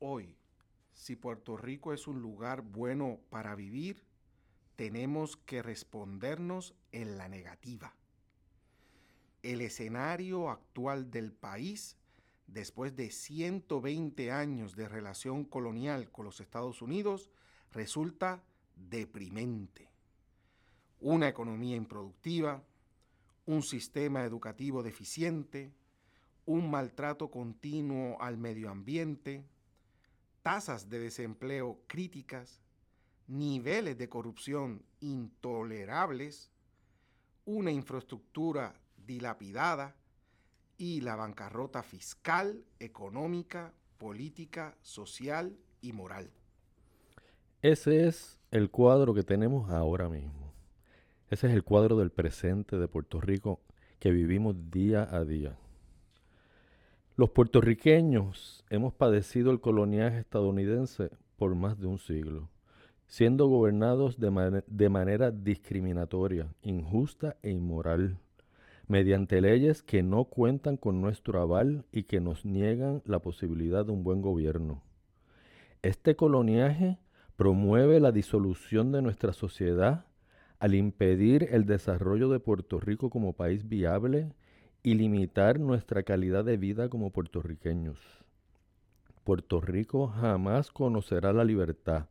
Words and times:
Hoy 0.00 0.36
si 0.94 1.14
Puerto 1.14 1.56
Rico 1.56 1.92
es 1.92 2.08
un 2.08 2.20
lugar 2.20 2.62
bueno 2.62 3.20
para 3.30 3.54
vivir, 3.54 4.04
tenemos 4.74 5.36
que 5.36 5.62
respondernos 5.62 6.74
en 6.90 7.18
la 7.18 7.28
negativa. 7.28 7.94
El 9.42 9.60
escenario 9.60 10.50
actual 10.50 11.10
del 11.10 11.32
país, 11.32 11.96
después 12.48 12.96
de 12.96 13.10
120 13.10 14.32
años 14.32 14.74
de 14.74 14.88
relación 14.88 15.44
colonial 15.44 16.10
con 16.10 16.24
los 16.24 16.40
Estados 16.40 16.82
Unidos, 16.82 17.30
resulta 17.70 18.42
deprimente. 18.74 19.88
Una 21.00 21.28
economía 21.28 21.76
improductiva, 21.76 22.64
un 23.46 23.62
sistema 23.62 24.24
educativo 24.24 24.82
deficiente, 24.82 25.72
un 26.46 26.70
maltrato 26.70 27.30
continuo 27.30 28.20
al 28.20 28.36
medio 28.36 28.70
ambiente, 28.70 29.44
tasas 30.42 30.88
de 30.90 30.98
desempleo 30.98 31.80
críticas, 31.86 32.60
niveles 33.26 33.96
de 33.96 34.08
corrupción 34.08 34.82
intolerables, 35.00 36.50
una 37.44 37.70
infraestructura 37.70 38.74
dilapidada 39.06 39.94
y 40.76 41.00
la 41.00 41.16
bancarrota 41.16 41.82
fiscal, 41.82 42.64
económica, 42.78 43.72
política, 43.98 44.76
social 44.82 45.56
y 45.80 45.92
moral. 45.92 46.30
Ese 47.62 48.06
es 48.06 48.38
el 48.50 48.70
cuadro 48.70 49.14
que 49.14 49.22
tenemos 49.22 49.70
ahora 49.70 50.08
mismo. 50.08 50.52
Ese 51.30 51.46
es 51.46 51.54
el 51.54 51.64
cuadro 51.64 51.96
del 51.96 52.10
presente 52.10 52.76
de 52.76 52.88
Puerto 52.88 53.20
Rico 53.20 53.60
que 53.98 54.10
vivimos 54.10 54.70
día 54.70 55.08
a 55.10 55.24
día. 55.24 55.58
Los 57.16 57.30
puertorriqueños 57.30 58.64
hemos 58.70 58.92
padecido 58.92 59.52
el 59.52 59.60
coloniaje 59.60 60.18
estadounidense 60.18 61.10
por 61.36 61.54
más 61.54 61.78
de 61.78 61.86
un 61.86 62.00
siglo, 62.00 62.48
siendo 63.06 63.46
gobernados 63.46 64.18
de, 64.18 64.64
de, 64.66 64.88
manera 64.88 65.30
discriminatoria, 65.30 66.52
injusta 66.62 67.36
e 67.44 67.52
inmoral, 67.52 68.18
mediante 68.88 69.40
leyes 69.40 69.80
que 69.80 70.02
no 70.02 70.24
cuentan 70.24 70.76
con 70.76 71.00
nuestro 71.00 71.40
aval 71.40 71.84
y 71.92 72.02
que 72.02 72.18
nos 72.18 72.44
niegan 72.44 73.00
la 73.04 73.20
posibilidad 73.20 73.86
de 73.86 73.92
un 73.92 74.02
buen 74.02 74.20
gobierno. 74.20 74.82
Este 75.82 76.16
coloniaje 76.16 76.98
promueve 77.36 78.00
la 78.00 78.10
disolución 78.10 78.90
de 78.90 79.02
nuestra 79.02 79.32
sociedad 79.32 80.06
al 80.58 80.74
impedir 80.74 81.46
el 81.52 81.64
desarrollo 81.64 82.28
de 82.28 82.40
Puerto 82.40 82.80
Rico 82.80 83.08
como 83.08 83.34
país 83.34 83.68
viable 83.68 84.32
y 84.84 84.94
limitar 84.94 85.58
nuestra 85.58 86.02
calidad 86.02 86.44
de 86.44 86.58
vida 86.58 86.90
como 86.90 87.10
puertorriqueños. 87.10 87.98
Puerto 89.24 89.62
Rico 89.62 90.08
jamás 90.08 90.70
conocerá 90.70 91.32
la 91.32 91.42
libertad, 91.42 92.08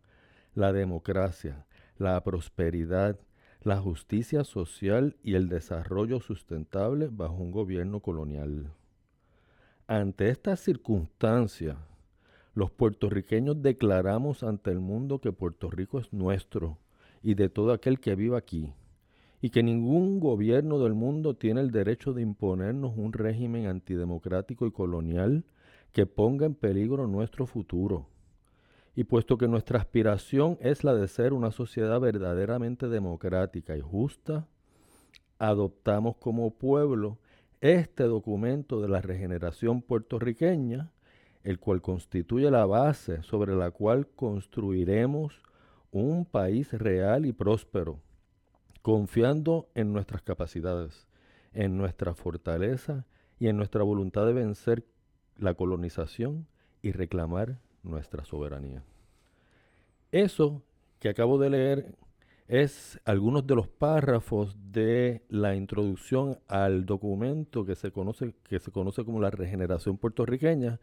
la 0.55 0.73
democracia, 0.73 1.67
la 1.99 2.21
prosperidad, 2.23 3.19
la 3.61 3.77
justicia 3.77 4.43
social 4.43 5.15
y 5.21 5.35
el 5.35 5.49
desarrollo 5.49 6.19
sustentable 6.19 7.09
bajo 7.11 7.35
un 7.35 7.51
gobierno 7.51 7.99
colonial. 7.99 8.73
Ante 9.85 10.29
estas 10.29 10.59
circunstancias, 10.59 11.77
los 12.55 12.71
puertorriqueños 12.71 13.61
declaramos 13.61 14.41
ante 14.41 14.71
el 14.71 14.79
mundo 14.79 15.19
que 15.19 15.31
Puerto 15.31 15.69
Rico 15.69 15.99
es 15.99 16.11
nuestro 16.11 16.79
y 17.21 17.35
de 17.35 17.49
todo 17.49 17.71
aquel 17.71 17.99
que 17.99 18.15
viva 18.15 18.39
aquí 18.39 18.73
y 19.43 19.49
que 19.49 19.61
ningún 19.61 20.21
gobierno 20.21 20.79
del 20.79 20.93
mundo 20.93 21.35
tiene 21.35 21.59
el 21.59 21.71
derecho 21.71 22.13
de 22.13 22.21
imponernos 22.21 22.93
un 22.95 23.11
régimen 23.11 23.65
antidemocrático 23.65 24.65
y 24.65 24.71
colonial 24.71 25.43
que 25.91 26.05
ponga 26.05 26.45
en 26.45 26.55
peligro 26.55 27.07
nuestro 27.07 27.45
futuro. 27.45 28.07
Y 28.95 29.03
puesto 29.03 29.37
que 29.37 29.49
nuestra 29.49 29.79
aspiración 29.79 30.57
es 30.61 30.85
la 30.85 30.95
de 30.95 31.09
ser 31.09 31.33
una 31.33 31.51
sociedad 31.51 31.99
verdaderamente 31.99 32.87
democrática 32.87 33.75
y 33.75 33.81
justa, 33.81 34.47
adoptamos 35.39 36.15
como 36.15 36.51
pueblo 36.51 37.17
este 37.59 38.05
documento 38.05 38.79
de 38.79 38.87
la 38.87 39.01
regeneración 39.01 39.81
puertorriqueña, 39.81 40.93
el 41.43 41.59
cual 41.59 41.81
constituye 41.81 42.49
la 42.49 42.65
base 42.65 43.21
sobre 43.23 43.57
la 43.57 43.71
cual 43.71 44.07
construiremos 44.07 45.41
un 45.91 46.23
país 46.23 46.71
real 46.71 47.25
y 47.25 47.33
próspero 47.33 47.99
confiando 48.83 49.69
en 49.73 49.93
nuestras 49.93 50.21
capacidades, 50.21 51.07
en 51.53 51.77
nuestra 51.77 52.13
fortaleza 52.13 53.05
y 53.39 53.47
en 53.47 53.57
nuestra 53.57 53.81
voluntad 53.81 54.25
de 54.27 54.33
vencer 54.33 54.83
la 55.37 55.55
colonización 55.55 56.45
y 56.81 56.91
reclamar 56.91 57.57
nuestra 57.81 58.25
soberanía. 58.25 58.83
Eso 60.11 60.61
que 60.99 61.09
acabo 61.09 61.39
de 61.39 61.49
leer 61.49 61.95
es 62.49 62.99
algunos 63.05 63.47
de 63.47 63.55
los 63.55 63.69
párrafos 63.69 64.55
de 64.71 65.23
la 65.29 65.55
introducción 65.55 66.39
al 66.49 66.85
documento 66.85 67.65
que 67.65 67.75
se 67.75 67.91
conoce, 67.91 68.35
que 68.43 68.59
se 68.59 68.71
conoce 68.71 69.05
como 69.05 69.21
la 69.21 69.31
regeneración 69.31 69.97
puertorriqueña, 69.97 70.79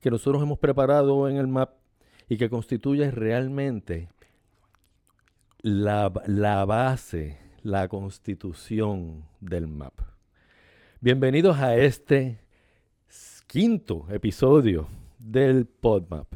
que 0.00 0.10
nosotros 0.10 0.42
hemos 0.42 0.58
preparado 0.58 1.28
en 1.28 1.36
el 1.36 1.46
MAP 1.46 1.70
y 2.28 2.36
que 2.36 2.50
constituye 2.50 3.10
realmente 3.12 4.08
la, 5.62 6.12
la 6.26 6.64
base, 6.64 7.38
la 7.62 7.88
constitución 7.88 9.24
del 9.40 9.66
MAP. 9.66 9.94
Bienvenidos 11.00 11.58
a 11.58 11.76
este 11.76 12.38
quinto 13.48 14.06
episodio 14.08 14.86
del 15.18 15.66
PodMap, 15.66 16.32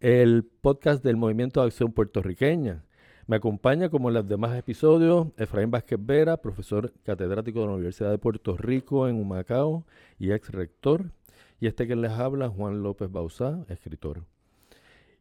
el 0.00 0.44
podcast 0.44 1.04
del 1.04 1.16
Movimiento 1.16 1.60
de 1.60 1.66
Acción 1.66 1.92
Puertorriqueña. 1.92 2.84
Me 3.26 3.36
acompaña, 3.36 3.90
como 3.90 4.08
en 4.08 4.14
los 4.14 4.26
demás 4.26 4.56
episodios, 4.56 5.28
Efraín 5.36 5.70
Vázquez 5.70 5.98
Vera, 6.00 6.38
profesor 6.38 6.92
catedrático 7.04 7.60
de 7.60 7.66
la 7.66 7.72
Universidad 7.74 8.10
de 8.10 8.18
Puerto 8.18 8.56
Rico 8.56 9.06
en 9.06 9.16
Humacao 9.16 9.86
y 10.18 10.32
ex 10.32 10.50
rector. 10.50 11.12
Y 11.60 11.66
este 11.66 11.86
que 11.86 11.94
les 11.94 12.12
habla, 12.12 12.48
Juan 12.48 12.82
López 12.82 13.10
Bauzá, 13.10 13.64
escritor. 13.68 14.24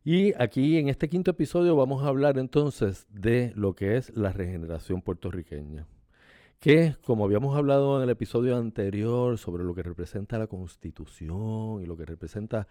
Y 0.04 0.34
aquí 0.42 0.80
en 0.80 0.90
este 0.90 1.10
quinto 1.10 1.30
episodio 1.30 1.76
vamos 1.76 2.04
a 2.04 2.08
hablar 2.08 2.40
entonces 2.40 3.06
de 3.12 3.54
lo 3.56 3.76
que 3.76 3.98
es 3.98 4.18
la 4.18 4.32
regeneración 4.32 5.04
puertorriqueña, 5.04 5.86
que 6.60 6.96
como 7.06 7.24
habíamos 7.24 7.56
hablado 7.56 7.98
en 7.98 8.04
el 8.06 8.10
episodio 8.10 8.58
anterior 8.58 9.38
sobre 9.38 9.64
lo 9.64 9.76
que 9.76 9.84
representa 9.84 10.40
la 10.40 10.48
constitución 10.48 11.84
y 11.84 11.86
lo 11.86 11.96
que 11.98 12.06
representa 12.08 12.68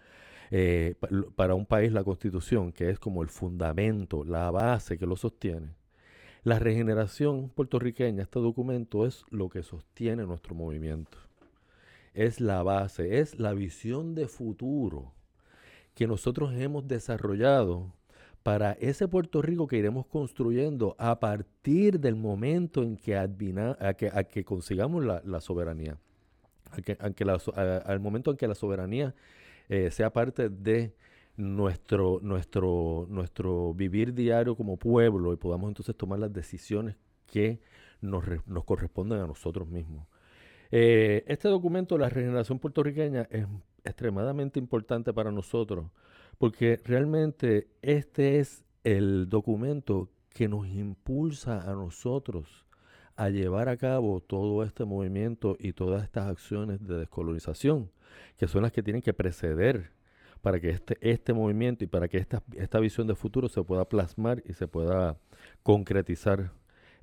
eh, 0.49 0.95
para 1.37 1.55
un 1.55 1.65
país 1.65 1.93
la 1.93 2.03
constitución, 2.03 2.73
que 2.73 2.89
es 2.89 2.99
como 2.99 3.21
el 3.21 3.29
fundamento, 3.29 4.25
la 4.25 4.51
base 4.51 4.97
que 4.97 5.05
lo 5.05 5.15
sostiene, 5.15 5.73
la 6.43 6.59
regeneración 6.59 7.47
puertorriqueña, 7.47 8.23
este 8.23 8.41
documento 8.41 9.05
es 9.05 9.23
lo 9.29 9.47
que 9.47 9.63
sostiene 9.63 10.25
nuestro 10.25 10.53
movimiento, 10.53 11.17
es 12.13 12.41
la 12.41 12.61
base, 12.61 13.19
es 13.19 13.39
la 13.39 13.53
visión 13.53 14.15
de 14.15 14.27
futuro 14.27 15.13
que 15.93 16.07
nosotros 16.07 16.53
hemos 16.53 16.87
desarrollado 16.87 17.93
para 18.43 18.73
ese 18.73 19.07
Puerto 19.07 19.41
Rico 19.41 19.67
que 19.67 19.77
iremos 19.77 20.05
construyendo 20.07 20.95
a 20.97 21.19
partir 21.19 21.99
del 21.99 22.15
momento 22.15 22.81
en 22.81 22.97
que, 22.97 23.15
a 23.15 23.27
que, 24.23 24.43
consigamos 24.43 25.05
la, 25.05 25.41
soberanía, 25.41 25.97
al 27.85 27.99
momento 27.99 28.31
en 28.31 28.37
que 28.37 28.47
la 28.47 28.55
soberanía 28.55 29.13
eh, 29.69 29.91
sea 29.91 30.11
parte 30.11 30.49
de 30.49 30.93
nuestro, 31.37 32.19
nuestro, 32.21 33.05
nuestro 33.09 33.73
vivir 33.73 34.13
diario 34.13 34.55
como 34.55 34.77
pueblo 34.77 35.33
y 35.33 35.37
podamos 35.37 35.69
entonces 35.69 35.95
tomar 35.95 36.19
las 36.19 36.33
decisiones 36.33 36.95
que 37.27 37.59
nos, 38.01 38.23
nos 38.47 38.63
corresponden 38.63 39.19
a 39.19 39.27
nosotros 39.27 39.67
mismos. 39.67 40.07
Eh, 40.71 41.23
este 41.27 41.49
documento, 41.49 41.97
la 41.97 42.09
regeneración 42.09 42.57
puertorriqueña, 42.59 43.27
es 43.29 43.45
extremadamente 43.83 44.59
importante 44.59 45.13
para 45.13 45.31
nosotros, 45.31 45.87
porque 46.37 46.79
realmente 46.83 47.67
este 47.81 48.39
es 48.39 48.65
el 48.83 49.29
documento 49.29 50.09
que 50.29 50.47
nos 50.47 50.67
impulsa 50.67 51.69
a 51.69 51.73
nosotros 51.75 52.65
a 53.15 53.29
llevar 53.29 53.69
a 53.69 53.77
cabo 53.77 54.21
todo 54.21 54.63
este 54.63 54.85
movimiento 54.85 55.55
y 55.59 55.73
todas 55.73 56.03
estas 56.03 56.27
acciones 56.27 56.85
de 56.87 56.97
descolonización, 56.97 57.91
que 58.37 58.47
son 58.47 58.63
las 58.63 58.71
que 58.71 58.81
tienen 58.81 59.01
que 59.01 59.13
preceder 59.13 59.91
para 60.41 60.59
que 60.59 60.69
este, 60.69 60.97
este 61.01 61.33
movimiento 61.33 61.83
y 61.83 61.87
para 61.87 62.07
que 62.07 62.17
esta, 62.17 62.41
esta 62.55 62.79
visión 62.79 63.07
de 63.07 63.15
futuro 63.15 63.47
se 63.47 63.61
pueda 63.63 63.85
plasmar 63.85 64.41
y 64.45 64.53
se 64.53 64.67
pueda 64.67 65.17
concretizar 65.61 66.51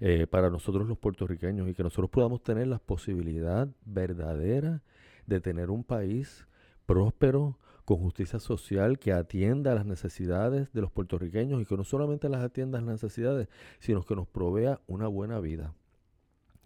eh, 0.01 0.27
para 0.27 0.51
nosotros 0.51 0.89
los 0.89 0.99
puertorriqueños 0.99 1.69
y 1.69 1.75
que 1.75 1.83
nosotros 1.83 2.11
podamos 2.11 2.43
tener 2.43 2.67
la 2.67 2.79
posibilidad 2.79 3.69
verdadera 3.85 4.83
de 5.27 5.41
tener 5.41 5.71
un 5.71 5.85
país 5.85 6.47
próspero, 6.89 7.59
con 7.85 7.99
justicia 7.99 8.39
social, 8.39 8.99
que 8.99 9.13
atienda 9.13 9.75
las 9.75 9.85
necesidades 9.85 10.73
de 10.73 10.81
los 10.81 10.91
puertorriqueños 10.91 11.61
y 11.61 11.67
que 11.67 11.77
no 11.77 11.85
solamente 11.85 12.31
las 12.31 12.43
atienda 12.43 12.81
las 12.81 12.89
necesidades, 12.89 13.49
sino 13.79 14.03
que 14.03 14.17
nos 14.17 14.27
provea 14.27 14.81
una 14.87 15.07
buena 15.07 15.39
vida 15.39 15.75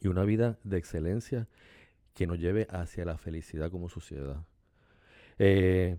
y 0.00 0.06
una 0.06 0.22
vida 0.22 0.58
de 0.62 0.78
excelencia 0.78 1.48
que 2.14 2.28
nos 2.28 2.38
lleve 2.38 2.68
hacia 2.70 3.04
la 3.04 3.18
felicidad 3.18 3.70
como 3.70 3.88
sociedad. 3.88 4.44
Eh, 5.38 5.98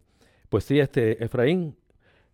Pues 0.49 0.63
sí, 0.63 0.79
este, 0.79 1.23
Efraín, 1.23 1.75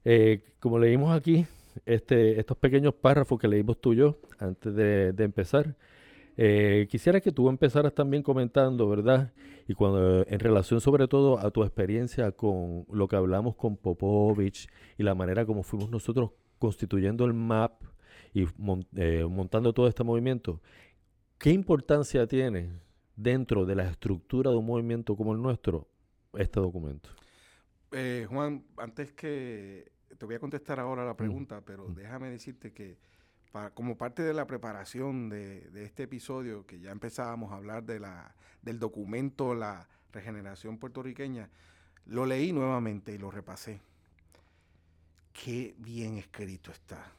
eh, 0.06 0.44
como 0.60 0.78
leímos 0.78 1.18
aquí, 1.18 1.48
este, 1.86 2.40
estos 2.40 2.58
pequeños 2.58 2.94
párrafos 2.94 3.40
que 3.40 3.48
leímos 3.48 3.80
tú 3.82 3.94
y 3.94 3.98
yo 3.98 4.20
antes 4.38 4.76
de 4.76 5.24
empezar, 5.24 5.76
eh, 6.42 6.88
quisiera 6.90 7.20
que 7.20 7.34
tú 7.34 7.50
empezaras 7.50 7.94
también 7.94 8.24
comentando, 8.24 8.88
¿verdad? 8.88 9.34
Y 9.68 9.74
cuando 9.74 10.26
en 10.26 10.40
relación 10.40 10.80
sobre 10.80 11.06
todo 11.10 11.38
a 11.38 11.52
tu 11.52 11.64
experiencia 11.64 12.32
con 12.32 12.86
lo 12.90 13.10
que 13.10 13.18
hablamos 13.18 13.58
con 13.58 13.76
Popovich 13.76 14.70
y 14.98 15.04
la 15.04 15.16
manera 15.16 15.46
como 15.46 15.64
fuimos 15.64 15.90
nosotros 15.90 16.32
constituyendo 16.58 17.26
el 17.26 17.34
MAP 17.34 17.84
y 18.34 18.46
eh, 18.96 19.26
montando 19.30 19.74
todo 19.74 19.90
este 19.90 20.06
movimiento, 20.06 20.62
¿qué 21.38 21.52
importancia 21.52 22.26
tiene 22.26 22.70
dentro 23.18 23.66
de 23.66 23.76
la 23.76 23.90
estructura 23.90 24.50
de 24.50 24.56
un 24.56 24.66
movimiento 24.66 25.18
como 25.18 25.34
el 25.34 25.42
nuestro 25.42 25.90
este 26.36 26.62
documento? 26.62 27.10
Eh, 27.92 28.26
Juan, 28.30 28.64
antes 28.78 29.12
que 29.12 29.92
te 30.18 30.26
voy 30.26 30.36
a 30.36 30.40
contestar 30.40 30.80
ahora 30.80 31.04
la 31.04 31.16
mm. 31.16 31.18
pregunta, 31.18 31.62
pero 31.66 31.90
mm. 31.90 31.96
déjame 31.96 32.30
decirte 32.30 32.72
que 32.72 32.98
como 33.74 33.98
parte 33.98 34.22
de 34.24 34.34
la 34.34 34.46
preparación 34.46 35.30
de, 35.30 35.70
este 35.84 36.04
episodio, 36.04 36.66
que 36.66 36.80
ya 36.80 36.92
empezábamos 36.92 37.52
a 37.52 37.56
hablar 37.56 37.84
de 37.84 38.00
la, 38.00 38.36
del 38.62 38.80
documento 38.80 39.56
La 39.56 39.88
Regeneración 40.12 40.78
Puertorriqueña, 40.78 41.50
lo 42.06 42.26
leí 42.26 42.52
nuevamente 42.52 43.14
y 43.14 43.18
lo 43.18 43.32
repasé. 43.32 43.82
Qué 45.34 45.76
bien 45.78 46.18
escrito 46.18 46.72
está. 46.72 47.14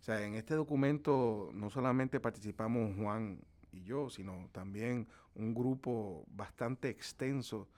O 0.00 0.04
sea, 0.04 0.24
en 0.24 0.34
este 0.34 0.54
documento 0.54 1.50
no 1.52 1.70
solamente 1.70 2.20
participamos 2.20 2.96
Juan 2.96 3.40
y 3.72 3.82
yo, 3.82 4.08
sino 4.08 4.48
también 4.52 5.06
un 5.34 5.54
grupo 5.54 6.24
bastante 6.30 6.88
extenso 6.88 7.68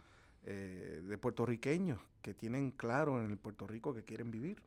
eh, 0.44 1.02
de 1.04 1.18
puertorriqueños 1.18 2.00
que 2.22 2.34
tienen 2.34 2.70
claro 2.70 3.22
en 3.22 3.30
el 3.30 3.36
Puerto 3.36 3.66
Rico 3.66 3.94
que 3.94 4.04
quieren 4.04 4.30
vivir. 4.30 4.62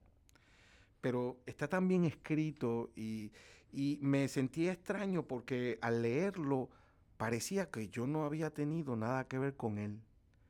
Pero 1.03 1.41
está 1.45 1.67
tan 1.67 1.89
bien 1.89 2.05
escrito 2.05 2.91
y, 2.95 3.29
me 4.01 4.29
sentí 4.29 4.69
extraño 4.69 5.23
porque 5.23 5.77
al 5.81 6.01
leerlo 6.01 6.69
parecía 7.17 7.69
que 7.69 7.89
yo 7.89 8.07
no 8.07 8.23
había 8.23 8.51
tenido 8.51 8.95
nada 8.95 9.27
que 9.27 9.37
ver 9.37 9.55
con 9.55 9.77
él. 9.77 9.99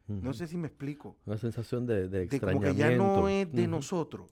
No 0.08 0.34
sé 0.34 0.46
si 0.46 0.58
me 0.58 0.68
explico. 0.68 1.16
Una 1.26 1.38
sensación 1.38 1.88
de, 1.88 2.08
de 2.08 2.28
De 2.28 2.40
como 2.40 2.60
que 2.62 2.76
ya 2.76 2.92
no 2.92 3.28
es 3.28 3.52
de 3.52 3.68
nosotros 3.68 4.30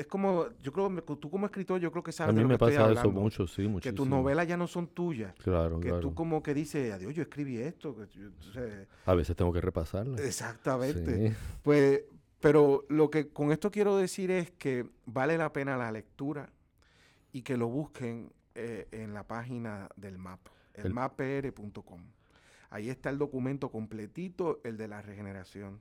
es 0.00 0.06
como, 0.06 0.46
yo 0.62 0.72
creo, 0.72 0.88
tú 1.18 1.30
como 1.30 1.46
escritor, 1.46 1.80
yo 1.80 1.90
creo 1.90 2.02
que 2.02 2.12
sabes 2.12 2.34
A 2.34 2.38
mí 2.38 2.44
me 2.44 2.58
pasa 2.58 2.90
eso 2.90 3.10
mucho, 3.10 3.46
sí, 3.46 3.62
muchísimo. 3.62 3.80
Que 3.80 3.92
tus 3.92 4.08
novelas 4.08 4.46
ya 4.48 4.56
no 4.56 4.66
son 4.66 4.88
tuyas. 4.88 5.34
Claro, 5.42 5.78
que 5.78 5.92
tú 5.92 6.14
como 6.14 6.42
que 6.42 6.54
dices, 6.54 6.92
adiós, 6.92 7.14
yo 7.14 7.22
escribí 7.22 7.58
esto. 7.58 7.96
a 9.04 9.14
veces 9.14 9.36
tengo 9.36 9.52
que 9.52 9.60
repasarla. 9.60 10.18
Exactamente. 10.22 11.36
Pues, 11.62 12.04
pero 12.40 12.84
lo 12.88 13.10
que 13.10 13.28
con 13.28 13.52
esto 13.52 13.70
quiero 13.70 13.96
decir 13.96 14.30
es 14.30 14.50
que 14.50 14.88
vale 15.06 15.36
la 15.36 15.52
pena 15.52 15.76
la 15.76 15.92
lectura 15.92 16.50
y 17.32 17.42
que 17.42 17.56
lo 17.56 17.68
busquen 17.68 18.32
eh, 18.54 18.88
en 18.90 19.14
la 19.14 19.24
página 19.24 19.88
del 19.96 20.18
MAP, 20.18 20.40
el, 20.74 20.92
mappr.com. 20.92 22.02
Ahí 22.70 22.88
está 22.88 23.10
el 23.10 23.18
documento 23.18 23.70
completito, 23.70 24.60
el 24.64 24.76
de 24.76 24.88
la 24.88 25.02
regeneración. 25.02 25.80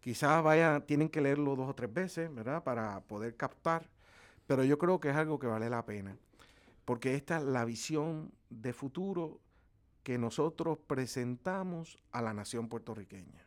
Quizás 0.00 0.42
vaya, 0.42 0.80
tienen 0.80 1.08
que 1.08 1.20
leerlo 1.20 1.54
dos 1.56 1.68
o 1.68 1.74
tres 1.74 1.92
veces, 1.92 2.34
¿verdad? 2.34 2.62
Para 2.62 3.00
poder 3.02 3.36
captar, 3.36 3.88
pero 4.46 4.64
yo 4.64 4.78
creo 4.78 5.00
que 5.00 5.10
es 5.10 5.16
algo 5.16 5.38
que 5.38 5.46
vale 5.46 5.70
la 5.70 5.84
pena, 5.84 6.16
porque 6.84 7.14
esta 7.14 7.38
es 7.38 7.44
la 7.44 7.64
visión 7.64 8.32
de 8.50 8.72
futuro 8.72 9.40
que 10.02 10.18
nosotros 10.18 10.78
presentamos 10.86 11.98
a 12.12 12.22
la 12.22 12.34
nación 12.34 12.68
puertorriqueña. 12.68 13.46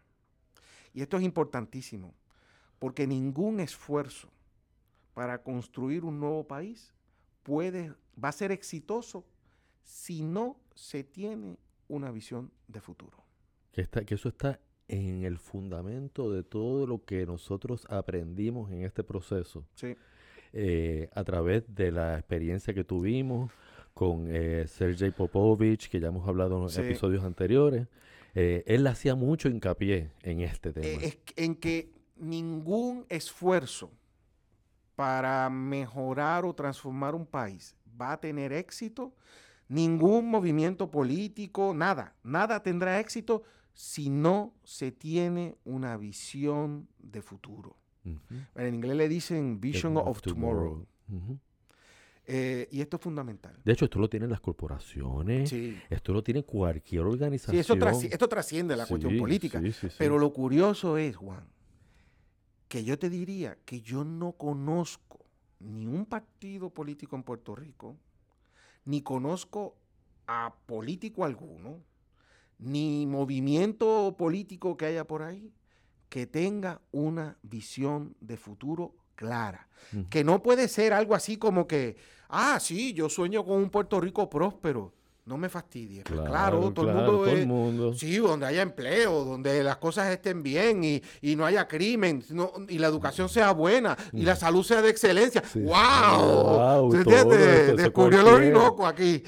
Y 0.93 1.01
esto 1.01 1.17
es 1.17 1.23
importantísimo, 1.23 2.13
porque 2.79 3.07
ningún 3.07 3.59
esfuerzo 3.59 4.29
para 5.13 5.41
construir 5.41 6.06
un 6.06 6.19
nuevo 6.19 6.47
país 6.47 6.94
puede, 7.44 7.94
va 8.24 8.29
a 8.29 8.33
ser 8.33 8.51
exitoso 8.51 9.25
si 9.83 10.21
no 10.21 10.59
se 10.75 11.03
tiene 11.03 11.57
una 11.88 12.12
visión 12.12 12.51
de 12.68 12.81
futuro. 12.81 13.24
Que, 13.71 13.81
está, 13.81 14.03
que 14.06 14.15
eso 14.15 14.29
está 14.29 14.59
en 14.88 15.24
el 15.24 15.38
fundamento 15.38 16.31
de 16.31 16.44
todo 16.44 16.85
lo 16.88 17.03
que 17.03 17.25
nosotros 17.25 17.85
aprendimos 17.89 18.71
en 18.71 18.83
este 18.83 19.03
proceso. 19.03 19.65
Eh, 20.53 21.09
a 21.13 21.23
través 21.23 21.63
de 21.73 21.91
la 21.91 22.18
experiencia 22.18 22.73
que 22.73 22.83
tuvimos 22.83 23.51
con 23.94 24.27
eh, 24.30 24.65
Sergei 24.68 25.12
Popovich, 25.12 25.89
que 25.89 26.00
ya 26.00 26.07
hemos 26.07 26.27
hablado 26.27 26.57
en 26.57 26.63
los 26.63 26.77
episodios 26.77 27.23
anteriores. 27.23 27.88
Eh, 28.35 28.63
él 28.68 28.85
hacía 28.88 29.15
mucho 29.15 29.50
hincapié 29.50 30.12
en 30.21 30.41
este 30.41 30.71
tema. 30.71 31.01
en 31.35 31.56
que 31.56 31.96
ningún 32.19 33.05
esfuerzo 33.09 33.91
para 34.95 35.49
mejorar 35.49 36.45
o 36.45 36.53
transformar 36.53 37.13
un 37.13 37.25
país 37.25 37.75
va 37.99 38.13
a 38.13 38.19
tener 38.19 38.53
éxito, 38.53 39.13
ningún 39.67 40.29
movimiento 40.29 40.89
político, 40.89 41.73
nada, 41.73 42.15
nada 42.23 42.63
tendrá 42.63 42.99
éxito 42.99 43.43
si 43.73 44.09
no 44.09 44.53
se 44.63 44.91
tiene 44.91 45.55
una 45.65 45.97
visión 45.97 46.87
de 46.97 47.21
futuro. 47.21 47.75
En 48.55 48.73
inglés 48.73 48.95
le 48.95 49.09
dicen 49.09 49.59
Vision 49.59 49.97
of, 49.97 50.21
Tomorrow. 50.21 50.85
Eh, 52.25 52.67
y 52.71 52.81
esto 52.81 52.97
es 52.97 53.03
fundamental. 53.03 53.57
De 53.63 53.73
hecho, 53.73 53.85
esto 53.85 53.99
lo 53.99 54.09
tienen 54.09 54.29
las 54.29 54.39
corporaciones, 54.39 55.53
esto 55.89 56.13
lo 56.13 56.23
tiene 56.23 56.43
cualquier 56.43 57.01
organización. 57.01 57.63
Sí, 57.63 58.07
esto, 58.11 58.27
trasciende 58.27 58.75
la 58.75 58.85
cuestión 58.85 59.17
política. 59.17 59.61
Pero 59.97 60.17
lo 60.17 60.33
curioso 60.33 60.97
es, 60.97 61.15
Juan, 61.15 61.45
que 62.68 62.83
yo 62.83 63.00
te 63.00 63.09
diría 63.09 63.57
que 63.66 63.81
yo 63.81 64.04
no 64.04 64.33
conozco 64.33 65.26
ni 65.59 65.88
un 65.88 66.06
partido 66.06 66.69
político 66.69 67.16
en 67.16 67.24
Puerto 67.24 67.56
Rico, 67.56 67.97
ni 68.86 69.02
conozco 69.02 69.76
a 70.28 70.54
político 70.66 71.26
alguno, 71.26 71.81
ni 72.59 73.06
movimiento 73.06 74.16
político 74.18 74.78
que 74.78 74.86
haya 74.86 75.06
por 75.06 75.21
ahí 75.21 75.54
que 76.09 76.26
tenga 76.26 76.81
una 76.92 77.38
visión 77.44 78.16
de 78.21 78.38
futuro 78.38 78.95
clara. 79.16 79.68
Que 80.09 80.24
no 80.24 80.42
puede 80.42 80.68
ser 80.68 80.94
algo 80.94 81.16
así 81.16 81.38
como 81.38 81.68
que, 81.68 81.97
ah, 82.30 82.59
sí, 82.59 82.94
yo 82.94 83.09
sueño 83.09 83.45
con 83.45 83.57
un 83.57 83.69
Puerto 83.69 84.00
Rico 84.00 84.30
próspero 84.30 84.94
no 85.27 85.37
me 85.37 85.49
fastidie. 85.49 86.03
Pues 86.03 86.21
claro, 86.21 86.71
todo, 86.71 87.27
el 87.27 87.45
mundo, 87.45 87.93
Sí, 87.93 88.15
donde 88.15 88.45
haya 88.45 88.61
empleo, 88.61 89.25
donde 89.25 89.61
las 89.61 89.75
cosas 89.77 90.09
estén 90.09 90.41
bien 90.41 90.83
y, 90.83 91.35
no 91.35 91.45
haya 91.45 91.67
crimen, 91.67 92.23
y 92.69 92.79
la 92.79 92.87
educación 92.87 93.27
sea 93.27 93.51
buena 93.51 93.97
y 94.13 94.23
la 94.23 94.37
salud 94.37 94.63
sea 94.63 94.81
de 94.81 94.89
excelencia. 94.89 95.43
¡Wow! 95.53 96.91
Descubrió 97.75 98.21
el 98.21 98.27
Orinoco 98.27 98.87
aquí. 98.87 99.21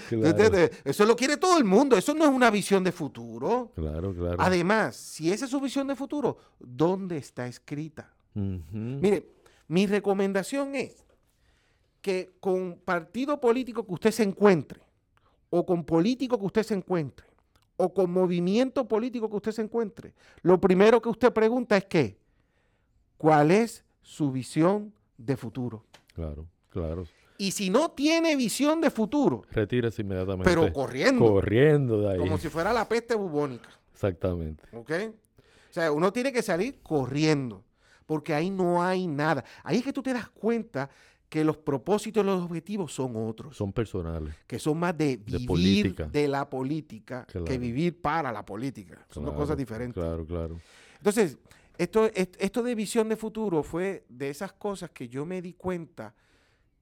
Eso 0.86 1.06
lo 1.06 1.16
quiere 1.18 1.36
todo 1.36 1.58
el 1.58 1.66
mundo. 1.66 1.98
Eso 1.98 2.14
no 2.14 2.24
es 2.24 2.32
una 2.32 2.50
visión 2.50 2.84
de 2.84 2.94
futuro. 2.94 3.74
Claro, 3.76 4.14
claro. 4.14 4.38
Además, 4.40 4.96
si 4.96 5.32
esa 5.32 5.46
es 5.46 5.52
su 5.52 5.60
visión 5.60 5.88
de 5.88 5.98
futuro, 5.98 6.38
¿dónde 6.60 7.18
está 7.18 7.46
escrita? 7.46 8.14
Mire, 8.34 9.34
mi 9.68 9.86
recomendación 9.86 10.76
es 10.76 11.06
que 12.02 12.38
con 12.40 12.80
partido 12.86 13.42
político 13.42 13.86
que 13.86 13.94
usted 13.94 14.12
se 14.12 14.24
encuentre, 14.24 14.80
o 15.50 15.66
con 15.66 15.84
político 15.84 16.40
que 16.40 16.46
usted 16.46 16.64
se 16.64 16.74
encuentre, 16.76 17.28
o 17.78 17.94
con 17.94 18.12
movimiento 18.12 18.88
político 18.88 19.30
que 19.30 19.36
usted 19.38 19.52
se 19.52 19.62
encuentre, 19.62 20.14
lo 20.42 20.60
primero 20.60 21.02
que 21.02 21.10
usted 21.10 21.32
pregunta 21.32 21.78
es 21.78 21.86
qué, 21.86 22.18
¿cuál 23.18 23.52
es 23.52 23.84
su 24.02 24.32
visión 24.32 24.94
de 25.18 25.38
futuro? 25.38 25.86
Claro, 26.14 26.46
claro. 26.70 27.06
Y 27.38 27.52
si 27.52 27.70
no 27.70 27.92
tiene 27.92 28.36
visión 28.36 28.82
de 28.82 28.90
futuro, 28.90 29.44
retírese 29.52 30.02
inmediatamente. 30.02 30.50
Pero 30.50 30.74
corriendo. 30.74 31.26
Corriendo 31.26 32.02
de 32.02 32.12
ahí. 32.12 32.18
Como 32.20 32.38
si 32.38 32.50
fuera 32.50 32.74
la 32.74 32.88
peste 32.88 33.16
bubónica. 33.16 33.70
Exactamente. 33.94 34.64
¿Ok? 34.74 34.92
O 35.70 35.74
sea, 35.74 35.92
uno 35.92 36.12
tiene 36.12 36.34
que 36.34 36.42
salir 36.42 36.80
corriendo, 36.82 37.64
porque 38.06 38.34
ahí 38.34 38.50
no 38.50 38.84
hay 38.84 39.08
nada. 39.08 39.46
Ahí 39.64 39.78
es 39.78 39.84
que 39.84 39.94
tú 39.94 40.04
te 40.04 40.14
das 40.14 40.28
cuenta 40.30 40.90
que 41.30 41.44
los 41.44 41.58
propósitos 41.58 42.24
y 42.24 42.26
los 42.26 42.44
objetivos 42.44 42.92
son 42.94 43.14
otros. 43.16 43.56
Son 43.56 43.72
personales. 43.72 44.34
Que 44.48 44.58
son 44.58 44.80
más 44.80 44.98
de 44.98 45.18
vivir 45.18 45.96
de, 45.96 46.28
la 46.28 46.50
política 46.50 47.26
que 47.26 47.58
vivir 47.58 48.02
para 48.02 48.32
la 48.32 48.44
política. 48.44 49.06
son 49.10 49.26
dos 49.26 49.36
cosas 49.36 49.56
diferentes. 49.56 50.02
Claro, 50.04 50.26
claro. 50.26 50.60
Entonces, 50.98 51.38
esto, 51.78 52.10
esto 52.14 52.64
de 52.64 52.76
visión 52.76 53.08
de 53.08 53.16
futuro 53.16 53.64
fue 53.64 54.06
de 54.10 54.30
esas 54.30 54.52
cosas 54.52 54.90
que 54.90 55.08
yo 55.08 55.26
me 55.26 55.42
di 55.42 55.54
cuenta 55.54 56.16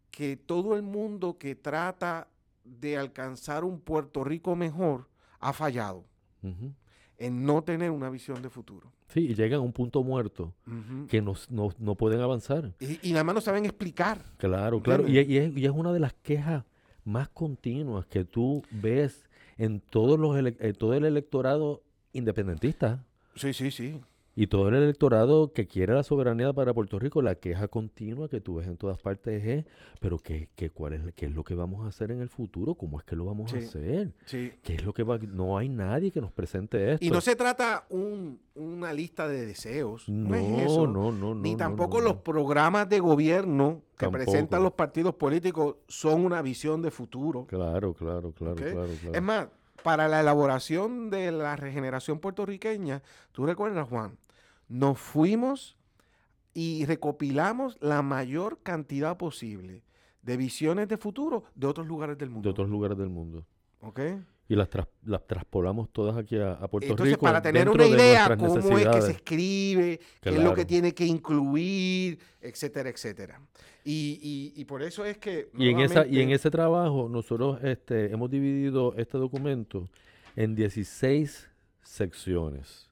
que 0.09 0.37
todo 0.37 0.75
el 0.75 0.81
mundo 0.81 1.37
que 1.37 1.55
trata 1.55 2.27
de 2.63 2.97
alcanzar 2.97 3.63
un 3.63 3.79
Puerto 3.79 4.23
Rico 4.23 4.55
mejor 4.55 5.07
ha 5.39 5.53
fallado 5.53 6.05
en 7.17 7.45
no 7.45 7.63
tener 7.63 7.91
una 7.91 8.09
visión 8.09 8.41
de 8.41 8.49
futuro. 8.49 8.91
Sí, 9.07 9.21
y 9.21 9.35
llegan 9.35 9.59
a 9.59 9.61
un 9.61 9.71
punto 9.71 10.03
muerto 10.03 10.53
que 11.07 11.21
no, 11.21 11.95
pueden 11.95 12.19
avanzar. 12.19 12.73
Y, 12.79 13.11
nada 13.11 13.23
más 13.23 13.35
no 13.35 13.41
saben 13.41 13.65
explicar. 13.65 14.19
Claro, 14.37 14.81
claro. 14.81 15.07
Y, 15.07 15.37
es, 15.37 15.71
una 15.71 15.93
de 15.93 15.99
las 15.99 16.13
quejas 16.13 16.65
más 17.05 17.29
continuas 17.29 18.05
que 18.05 18.25
tú 18.25 18.63
ves 18.69 19.29
en 19.57 19.79
todos 19.79 20.19
los 20.19 20.35
todo 20.77 20.93
el 20.93 21.05
electorado 21.05 21.83
independentista. 22.11 23.05
Sí, 23.35 23.53
sí, 23.53 23.71
sí. 23.71 24.01
Y 24.39 24.45
todo 24.45 24.69
el 24.69 24.75
electorado 24.75 25.51
que 25.51 25.65
quiere 25.65 25.95
la 25.95 26.03
soberanía 26.03 26.53
para 26.53 26.71
Puerto 26.71 26.99
Rico, 26.99 27.23
la 27.23 27.33
queja 27.33 27.69
continua 27.69 28.29
que 28.29 28.39
tú 28.39 28.57
ves 28.57 28.67
en 28.67 28.77
todas 28.77 28.99
partes 28.99 29.43
es, 29.43 29.65
pero 29.99 30.19
¿qué, 30.19 30.49
qué, 30.55 30.69
cuál 30.69 30.93
es, 30.93 31.01
qué 31.15 31.25
es 31.25 31.31
lo 31.31 31.43
que 31.43 31.55
vamos 31.55 31.83
a 31.83 31.89
hacer 31.89 32.11
en 32.11 32.21
el 32.21 32.29
futuro? 32.29 32.75
¿Cómo 32.75 32.99
es 32.99 33.03
que 33.03 33.15
lo 33.15 33.25
vamos 33.25 33.51
a 33.55 33.57
hacer? 33.57 34.13
¿Qué 34.27 34.53
es 34.67 34.85
lo 34.85 34.93
que 34.93 35.01
va, 35.01 35.17
No 35.17 35.57
hay 35.57 35.69
nadie 35.69 36.11
que 36.11 36.21
nos 36.21 36.31
presente 36.31 36.93
esto. 36.93 37.03
Y 37.03 37.09
no 37.09 37.19
se 37.19 37.35
trata 37.35 37.87
un, 37.89 38.39
una 38.53 38.93
lista 38.93 39.27
de 39.27 39.43
deseos. 39.43 40.07
No, 40.07 40.85
no, 40.85 41.11
no, 41.11 41.11
no, 41.11 41.33
Ni 41.33 41.55
tampoco 41.55 41.99
los 41.99 42.17
programas 42.17 42.87
de 42.87 42.99
gobierno 42.99 43.81
que 43.97 44.07
presentan 44.07 44.61
los 44.61 44.73
partidos 44.73 45.15
políticos 45.15 45.77
son 45.87 46.23
una 46.23 46.43
visión 46.43 46.83
de 46.83 46.91
futuro. 46.91 47.47
Claro, 47.47 47.95
claro, 47.95 48.33
claro, 48.33 48.55
claro, 48.55 48.91
claro. 49.01 49.15
Es 49.15 49.21
más, 49.23 49.47
para 49.81 50.07
la 50.07 50.19
elaboración 50.19 51.09
de 51.09 51.31
la 51.31 51.55
regeneración 51.55 52.19
puertorriqueña, 52.19 53.01
tú 53.31 53.47
recuerdas, 53.47 53.89
Juan, 53.89 54.15
nos 54.67 54.99
fuimos 54.99 55.77
y 56.53 56.85
recopilamos 56.85 57.77
la 57.81 58.01
mayor 58.01 58.59
cantidad 58.63 59.17
posible 59.17 59.83
de 60.23 60.37
visiones 60.37 60.87
de 60.87 60.97
futuro 60.97 61.45
de 61.55 61.67
otros 61.67 61.87
lugares 61.87 62.17
del 62.17 62.29
mundo. 62.29 62.47
De 62.47 62.51
otros 62.51 62.69
lugares 62.69 62.97
del 62.97 63.09
mundo. 63.09 63.45
¿Ok? 63.81 63.99
Y 64.49 64.55
las, 64.55 64.69
las 65.03 65.27
traspolamos 65.27 65.89
todas 65.89 66.17
aquí 66.17 66.37
a, 66.37 66.57
Puerto 66.67 66.89
Entonces, 66.89 67.15
Rico. 67.15 67.25
para 67.25 67.41
tener 67.41 67.69
una 67.69 67.85
idea 67.85 68.35
cómo 68.37 68.77
es 68.77 68.87
que 68.87 69.01
se 69.01 69.11
escribe, 69.11 69.99
qué 70.21 70.29
es 70.29 70.39
lo 70.39 70.53
que 70.53 70.65
tiene 70.65 70.93
que 70.93 71.05
incluir, 71.05 72.19
etcétera, 72.41 72.89
etcétera. 72.89 73.41
Y, 73.83 74.53
y, 74.55 74.65
por 74.65 74.83
eso 74.83 75.05
es 75.05 75.17
que... 75.17 75.49
Y 75.57 75.69
en, 75.69 75.79
esa, 75.79 76.05
y 76.05 76.21
en 76.21 76.31
ese 76.31 76.49
trabajo 76.49 77.07
nosotros 77.07 77.59
este, 77.63 78.11
hemos 78.11 78.29
dividido 78.29 78.93
este 78.97 79.17
documento 79.17 79.87
en 80.35 80.55
16 80.55 81.49
secciones 81.83 82.89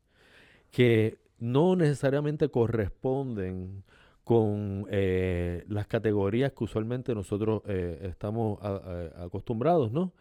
que 0.72 1.18
no 1.40 1.76
necesariamente 1.76 2.50
corresponden 2.50 3.84
con 4.24 4.88
eh, 4.90 5.64
las 5.68 5.88
categorías 5.88 6.52
que 6.54 6.64
usualmente 6.64 7.14
nosotros 7.14 7.62
eh, 7.68 8.08
estamos 8.10 8.60
acostumbrados, 9.18 9.92
¿no? 9.92 10.14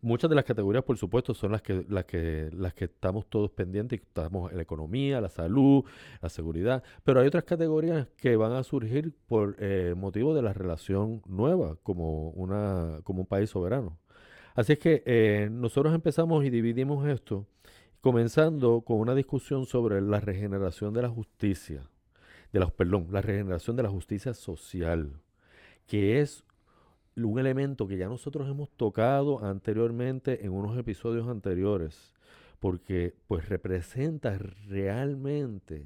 Muchas 0.00 0.30
de 0.30 0.36
las 0.36 0.44
categorías, 0.44 0.84
por 0.84 0.96
supuesto, 0.96 1.34
son 1.34 1.50
las 1.50 1.62
que, 1.62 1.84
las 1.88 2.04
que, 2.04 2.50
las 2.52 2.72
que 2.72 2.84
estamos 2.84 3.26
todos 3.26 3.50
pendientes, 3.50 4.00
estamos 4.00 4.52
en 4.52 4.58
la 4.58 4.62
economía, 4.62 5.20
la 5.20 5.28
salud, 5.28 5.84
la 6.22 6.28
seguridad, 6.28 6.84
pero 7.02 7.20
hay 7.20 7.26
otras 7.26 7.42
categorías 7.42 8.06
que 8.16 8.36
van 8.36 8.52
a 8.52 8.62
surgir 8.62 9.12
por 9.26 9.56
eh, 9.58 9.94
motivo 9.96 10.34
de 10.34 10.42
la 10.42 10.52
relación 10.52 11.20
nueva 11.26 11.76
como, 11.82 12.30
una, 12.30 13.00
como 13.02 13.22
un 13.22 13.26
país 13.26 13.50
soberano. 13.50 13.98
Así 14.54 14.74
es 14.74 14.78
que 14.78 15.48
nosotros 15.50 15.94
empezamos 15.94 16.44
y 16.44 16.50
dividimos 16.50 17.08
esto 17.08 17.46
comenzando 18.08 18.80
con 18.80 19.00
una 19.00 19.14
discusión 19.14 19.66
sobre 19.66 20.00
la 20.00 20.18
regeneración 20.18 20.94
de 20.94 21.02
la 21.02 21.10
justicia, 21.10 21.90
de 22.54 22.58
la, 22.58 22.70
perdón, 22.70 23.08
la 23.10 23.20
regeneración 23.20 23.76
de 23.76 23.82
la 23.82 23.90
justicia 23.90 24.32
social, 24.32 25.20
que 25.86 26.18
es 26.22 26.42
un 27.16 27.38
elemento 27.38 27.86
que 27.86 27.98
ya 27.98 28.08
nosotros 28.08 28.48
hemos 28.48 28.70
tocado 28.70 29.44
anteriormente 29.44 30.46
en 30.46 30.52
unos 30.52 30.78
episodios 30.78 31.28
anteriores, 31.28 32.14
porque 32.60 33.14
pues 33.26 33.46
representa 33.50 34.38
realmente 34.38 35.84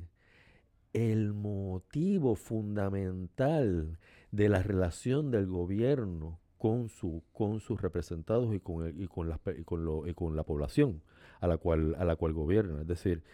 el 0.93 1.33
motivo 1.33 2.37
fundamental 2.37 3.99
de 4.31 4.49
la 4.49 4.63
relación 4.63 5.33
del 5.33 5.49
gobierno 5.49 6.39
con, 6.57 6.89
con 7.33 7.59
sus 7.59 7.83
representados 7.83 8.55
y 8.55 8.61
con, 8.61 8.89
y 8.97 9.09
con, 9.09 9.37
con, 9.65 10.09
y 10.09 10.15
con 10.15 10.37
la 10.37 10.45
población 10.45 11.03
a 11.43 11.49
la 11.49 11.59
cual, 11.59 11.97
a 11.99 12.05
la 12.05 12.17
cual 12.17 12.33
gobierna. 12.33 12.81
Es 12.83 12.87
decir, 12.87 13.25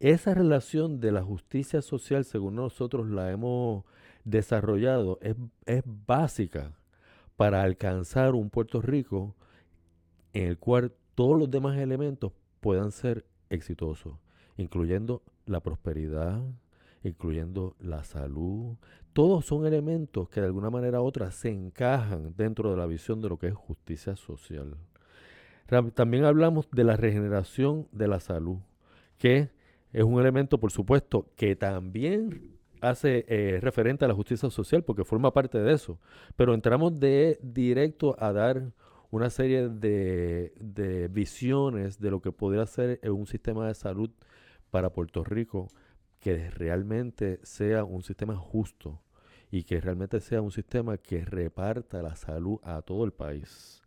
esa 0.00 0.34
relación 0.34 1.00
de 1.00 1.12
la 1.12 1.22
justicia 1.22 1.80
social, 1.82 2.24
según 2.24 2.56
nosotros 2.56 3.08
la 3.08 3.30
hemos 3.30 3.84
desarrollado, 4.24 5.18
es, 5.22 5.36
es 5.64 5.82
básica 5.86 6.76
para 7.36 7.62
alcanzar 7.62 8.34
un 8.34 8.50
Puerto 8.50 8.82
Rico 8.82 9.36
en 10.32 10.48
el 10.48 10.58
cual 10.58 10.92
todos 11.14 11.38
los 11.38 11.48
demás 11.48 11.78
elementos 11.78 12.32
puedan 12.60 12.90
ser 12.90 13.24
exitosos, 13.50 14.16
incluyendo 14.56 15.22
la 15.46 15.60
prosperidad, 15.60 16.42
incluyendo 17.04 17.76
la 17.78 18.02
salud. 18.02 18.76
Todos 19.12 19.46
son 19.46 19.64
elementos 19.64 20.28
que 20.28 20.40
de 20.40 20.46
alguna 20.46 20.70
manera 20.70 21.00
u 21.00 21.04
otra 21.04 21.30
se 21.30 21.50
encajan 21.50 22.34
dentro 22.36 22.72
de 22.72 22.76
la 22.76 22.86
visión 22.86 23.20
de 23.20 23.28
lo 23.28 23.38
que 23.38 23.46
es 23.46 23.54
justicia 23.54 24.16
social. 24.16 24.76
También 25.68 26.24
hablamos 26.24 26.66
de 26.70 26.82
la 26.82 26.96
regeneración 26.96 27.88
de 27.92 28.08
la 28.08 28.20
salud, 28.20 28.56
que 29.18 29.50
es 29.92 30.02
un 30.02 30.18
elemento, 30.18 30.58
por 30.58 30.72
supuesto, 30.72 31.26
que 31.36 31.56
también 31.56 32.56
hace 32.80 33.26
eh, 33.28 33.58
referente 33.60 34.06
a 34.06 34.08
la 34.08 34.14
justicia 34.14 34.48
social, 34.48 34.82
porque 34.82 35.04
forma 35.04 35.34
parte 35.34 35.58
de 35.58 35.74
eso. 35.74 35.98
Pero 36.36 36.54
entramos 36.54 36.98
de 36.98 37.38
directo 37.42 38.16
a 38.18 38.32
dar 38.32 38.72
una 39.10 39.28
serie 39.28 39.68
de, 39.68 40.54
de 40.58 41.08
visiones 41.08 42.00
de 42.00 42.10
lo 42.10 42.22
que 42.22 42.32
podría 42.32 42.64
ser 42.66 42.98
un 43.10 43.26
sistema 43.26 43.66
de 43.66 43.74
salud 43.74 44.10
para 44.70 44.90
Puerto 44.90 45.22
Rico 45.22 45.68
que 46.18 46.50
realmente 46.50 47.40
sea 47.42 47.84
un 47.84 48.02
sistema 48.02 48.36
justo 48.36 49.02
y 49.50 49.64
que 49.64 49.80
realmente 49.82 50.20
sea 50.20 50.40
un 50.40 50.50
sistema 50.50 50.96
que 50.96 51.26
reparta 51.26 52.02
la 52.02 52.16
salud 52.16 52.58
a 52.62 52.80
todo 52.80 53.04
el 53.04 53.12
país. 53.12 53.82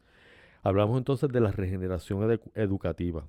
Hablamos 0.64 0.98
entonces 0.98 1.30
de 1.30 1.40
la 1.40 1.52
regeneración 1.52 2.40
educativa, 2.54 3.26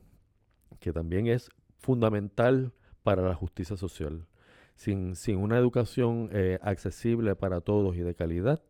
que 0.81 0.93
también 0.93 1.27
es 1.29 1.51
fundamental 1.79 2.73
para 3.03 3.27
la 3.27 3.35
justicia 3.35 3.77
social. 3.77 4.27
Sin, 4.75 5.15
una 5.37 5.59
educación 5.59 6.29
eh, 6.33 6.59
accesible 6.63 7.35
para 7.35 7.61
todos 7.61 7.97
y 7.97 8.01
de 8.01 8.15
calidad, 8.15 8.63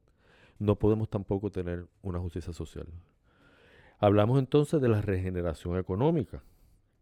no 0.59 0.78
podemos 0.78 1.09
tampoco 1.09 1.50
tener 1.50 1.87
una 2.02 2.21
justicia 2.21 2.52
social. 2.52 2.87
Hablamos 3.99 4.38
entonces 4.38 4.81
de 4.81 4.88
la 4.88 5.00
regeneración 5.00 5.76
económica, 5.76 6.45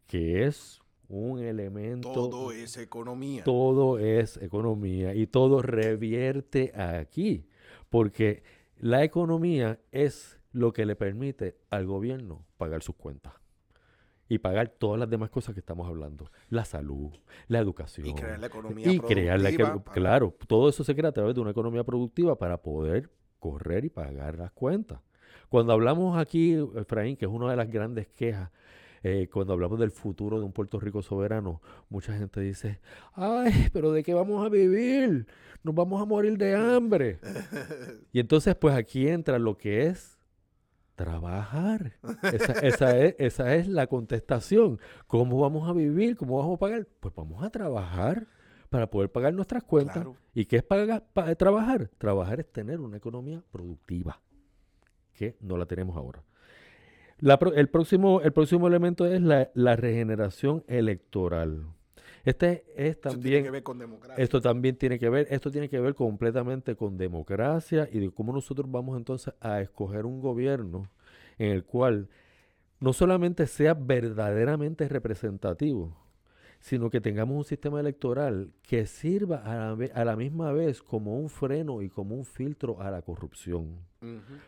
que 0.07 0.45
es 0.45 0.81
un 1.09 1.41
elemento... 1.41 2.13
Todo 2.13 2.53
es 2.53 2.77
economía. 2.79 3.45
Todo 3.45 3.99
es 3.99 4.39
economía 4.39 5.15
y 5.15 5.27
todo 5.27 5.61
revierte 5.61 6.73
aquí, 6.75 7.47
porque 7.91 8.43
la 8.79 9.05
economía 9.05 9.79
es 9.93 10.40
lo 10.53 10.73
que 10.73 10.87
le 10.87 10.97
permite 10.97 11.59
al 11.71 11.87
gobierno 11.87 12.45
pagar 12.57 12.83
sus 12.83 12.97
cuentas 12.97 13.35
y 14.31 14.39
pagar 14.39 14.69
todas 14.69 14.99
las 14.99 15.11
demás 15.11 15.29
cosas 15.29 15.55
que 15.55 15.61
estamos 15.61 15.89
hablando. 15.89 16.31
La 16.51 16.65
salud, 16.65 17.11
la 17.49 17.59
educación. 17.59 18.07
Y 18.07 18.15
crear 18.15 18.39
la 18.39 18.47
economía 18.47 18.93
y 18.93 19.01
Crear 19.01 19.41
la, 19.41 19.83
claro, 19.93 20.37
todo 20.47 20.69
eso 20.69 20.85
se 20.85 20.95
crea 20.95 21.11
a 21.11 21.13
través 21.13 21.35
de 21.35 21.41
una 21.41 21.51
economía 21.51 21.83
productiva 21.83 22.39
para 22.39 22.63
poder 22.63 23.11
correr 23.41 23.85
y 23.85 23.91
pagar 23.91 24.39
las 24.39 24.53
cuentas. 24.53 25.01
Cuando 25.49 25.73
hablamos 25.73 26.17
aquí, 26.17 26.57
Efraín, 26.77 27.17
que 27.17 27.25
es 27.25 27.31
una 27.31 27.51
de 27.51 27.57
las 27.57 27.69
grandes 27.69 28.07
quejas, 28.07 28.53
eh, 29.03 29.29
cuando 29.33 29.53
hablamos 29.53 29.81
del 29.81 29.91
futuro 29.91 30.39
de 30.39 30.45
un 30.45 30.53
Puerto 30.53 30.79
Rico 30.79 31.03
soberano, 31.03 31.61
mucha 31.89 32.17
gente 32.17 32.41
dice, 32.41 32.79
ay, 33.15 33.69
pero 33.73 33.91
¿de 33.91 34.05
qué 34.05 34.15
vamos 34.15 34.47
a 34.47 34.49
vivir? 34.49 35.27
Nos 35.65 35.75
vamos 35.75 36.01
a 36.01 36.05
morir 36.05 36.39
de 36.39 36.55
hambre. 36.55 37.19
y 38.13 38.21
entonces, 38.21 38.55
pues 38.55 38.77
aquí 38.77 39.09
entra 39.09 39.41
lo 39.41 39.59
que 39.59 39.87
es 39.87 40.20
trabajar. 41.01 41.93
Esa, 42.23 42.53
esa, 42.61 42.99
es, 42.99 43.15
esa 43.19 43.55
es 43.55 43.69
la 43.69 43.87
contestación. 43.87 44.79
¿Cómo 45.07 45.41
vamos 45.41 45.67
a 45.67 45.73
vivir? 45.73 46.15
¿Cómo 46.15 46.39
vamos 46.39 46.57
a 46.57 46.59
pagar? 46.59 46.87
Pues 47.01 47.15
vamos 47.15 47.43
a 47.43 47.49
trabajar 47.49 48.27
para 48.69 48.91
poder 48.91 49.11
pagar 49.11 49.33
nuestras 49.33 49.63
cuentas. 49.63 50.07
¿Y 50.35 50.45
qué 50.45 50.57
es 50.57 50.63
pagar, 50.63 51.05
trabajar? 51.39 51.89
Trabajar 51.97 52.41
es 52.41 52.53
tener 52.53 52.81
una 52.81 52.99
economía 52.99 53.43
productiva, 53.51 54.21
que 55.15 55.39
no 55.41 55.57
la 55.57 55.65
tenemos 55.65 55.97
ahora. 55.97 56.23
el, 57.55 57.69
próximo, 57.71 58.21
el 58.21 58.33
próximo 58.33 58.69
elemento 58.69 59.07
es 59.07 59.23
la, 59.23 59.51
la 59.55 59.77
regeneración 59.77 60.65
electoral. 60.69 61.65
Este 62.25 62.65
es 62.77 63.01
también. 63.01 63.45
que 63.45 63.51
ver 63.51 63.63
con 63.63 63.79
democracia. 63.79 64.23
Esto 64.23 64.41
también 64.41 64.77
tiene 64.77 64.99
que 64.99 65.09
ver, 65.09 65.27
esto 65.31 65.51
tiene 65.51 65.69
que 65.69 65.81
ver 65.81 65.95
completamente 65.95 66.77
con 66.77 66.97
democracia 66.97 67.89
y 67.91 67.99
de 68.01 68.11
cómo 68.11 68.33
nosotros 68.33 68.71
vamos 68.71 68.97
entonces 68.97 69.35
a 69.41 69.61
escoger 69.61 70.07
un 70.07 70.21
gobierno 70.21 70.91
en 71.39 71.51
el 71.53 71.65
cual 71.65 72.09
no 72.81 72.93
solamente 72.93 73.47
sea 73.47 73.75
verdaderamente 73.75 74.89
representativo, 74.89 75.97
sino 76.61 76.91
que 76.91 77.01
tengamos 77.01 77.37
un 77.37 77.45
sistema 77.45 77.81
electoral 77.81 78.53
que 78.63 78.87
sirva 78.87 79.37
a 79.39 79.75
la, 79.75 79.87
a 79.95 80.05
la 80.05 80.17
misma 80.17 80.53
vez 80.53 80.83
como 80.83 81.19
un 81.19 81.31
freno 81.31 81.81
y 81.83 81.89
como 81.89 82.15
un 82.15 82.25
filtro 82.25 82.81
a 82.81 82.91
la 82.91 83.03
corrupción. 83.03 83.79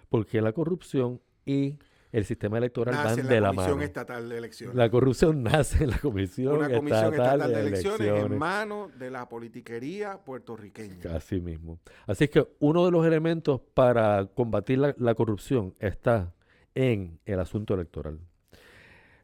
Porque 0.09 0.41
la 0.41 0.53
corrupción 0.53 1.21
y 1.45 1.79
el 2.13 2.27
sistema 2.27 2.59
electoral 2.59 2.95
van 2.95 3.27
de 3.27 3.41
la, 3.41 3.49
Comisión 3.49 3.83
Estatal 3.83 4.29
de 4.29 4.37
Elecciones. 4.37 4.77
La 4.77 4.91
corrupción 4.91 5.43
nace 5.43 5.85
en 5.85 5.91
la 5.91 5.99
Comisión, 5.99 6.59
Una 6.59 6.71
comisión 6.71 7.15
Estatal, 7.15 7.53
de, 7.53 7.61
elecciones, 7.61 8.25
en 8.25 8.39
manos 8.39 8.97
de 8.99 9.11
la 9.11 9.29
politiquería 9.29 10.19
puertorriqueña. 10.19 11.17
Así 11.17 11.41
mismo. 11.41 11.81
Así 12.07 12.25
es 12.25 12.31
que 12.31 12.47
uno 12.59 12.85
de 12.85 12.91
los 12.91 13.07
elementos 13.07 13.63
para 13.73 14.27
combatir 14.27 14.79
la, 14.79 15.15
corrupción 15.15 15.75
está 15.79 16.35
en 16.75 17.19
el 17.25 17.41
asunto 17.41 17.75
electoral. 17.75 18.21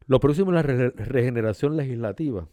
Lo 0.07 0.19
próximo 0.19 0.51
es 0.51 0.55
la 0.55 0.63
regeneración 0.63 1.77
legislativa, 1.77 2.49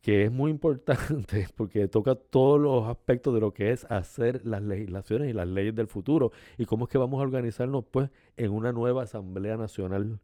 que 0.00 0.24
es 0.24 0.32
muy 0.32 0.50
importante 0.50 1.48
porque 1.56 1.88
toca 1.88 2.14
todos 2.14 2.60
los 2.60 2.86
aspectos 2.88 3.34
de 3.34 3.40
lo 3.40 3.52
que 3.52 3.72
es 3.72 3.84
hacer 3.86 4.44
las 4.46 4.62
legislaciones 4.62 5.30
y 5.30 5.32
las 5.32 5.48
leyes 5.48 5.74
del 5.74 5.88
futuro 5.88 6.32
y 6.56 6.64
cómo 6.66 6.84
es 6.84 6.90
que 6.90 6.98
vamos 6.98 7.20
a 7.20 7.24
organizarnos 7.24 7.84
pues 7.90 8.10
en 8.36 8.52
una 8.52 8.72
nueva 8.72 9.02
Asamblea 9.02 9.56
Nacional 9.56 10.20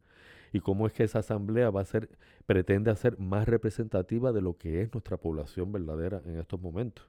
y 0.53 0.61
cómo 0.61 0.87
es 0.87 0.93
que 0.93 1.03
esa 1.03 1.19
asamblea 1.19 1.71
va 1.71 1.81
a 1.81 1.85
ser 1.85 2.09
pretende 2.47 2.95
ser 2.97 3.19
más 3.19 3.49
representativa 3.49 4.33
de 4.33 4.43
lo 4.43 4.57
que 4.57 4.83
es 4.83 4.93
nuestra 4.93 5.17
población 5.17 5.73
verdadera 5.73 6.23
en 6.25 6.39
estos 6.39 6.61
momentos. 6.61 7.09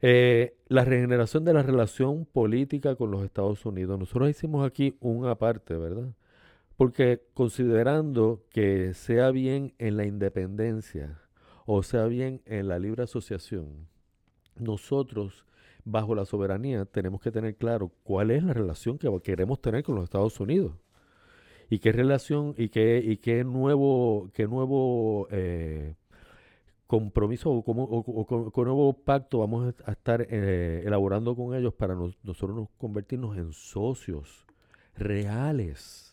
Eh, 0.00 0.56
la 0.66 0.84
regeneración 0.84 1.44
de 1.44 1.54
la 1.54 1.62
relación 1.62 2.24
política 2.26 2.96
con 2.96 3.12
los 3.12 3.24
Estados 3.24 3.64
Unidos. 3.64 4.00
Nosotros 4.00 4.28
hicimos 4.30 4.66
aquí 4.66 4.96
una 4.98 5.36
parte, 5.36 5.76
¿verdad? 5.76 6.08
Porque 6.76 7.22
considerando 7.34 8.44
que 8.50 8.94
sea 8.94 9.30
bien 9.30 9.74
en 9.78 9.96
la 9.96 10.06
independencia 10.06 11.20
o 11.66 11.82
sea 11.82 12.06
bien 12.06 12.42
en 12.46 12.68
la 12.68 12.78
libre 12.78 13.04
asociación, 13.04 13.88
nosotros 14.56 15.46
bajo 15.84 16.14
la 16.14 16.24
soberanía 16.24 16.84
tenemos 16.84 17.20
que 17.20 17.30
tener 17.30 17.56
claro 17.56 17.90
cuál 18.02 18.30
es 18.30 18.42
la 18.42 18.52
relación 18.52 18.98
que 18.98 19.08
queremos 19.22 19.60
tener 19.60 19.82
con 19.82 19.94
los 19.94 20.04
Estados 20.04 20.38
Unidos. 20.40 20.72
Y 21.70 21.78
qué 21.78 21.92
relación 21.92 22.54
y 22.58 22.68
qué, 22.68 23.02
y 23.02 23.16
qué 23.16 23.44
nuevo, 23.44 24.30
qué 24.34 24.46
nuevo 24.46 25.26
eh, 25.30 25.94
compromiso 26.86 27.50
o, 27.50 27.64
como, 27.64 27.84
o, 27.84 28.64
nuevo 28.64 28.92
pacto 28.92 29.38
vamos 29.38 29.74
a 29.86 29.92
estar 29.92 30.26
eh, 30.28 30.82
elaborando 30.84 31.34
con 31.34 31.54
ellos 31.54 31.72
para 31.72 31.94
nosotros 31.94 32.68
convertirnos 32.76 33.38
en 33.38 33.52
socios 33.54 34.44
reales, 34.94 36.11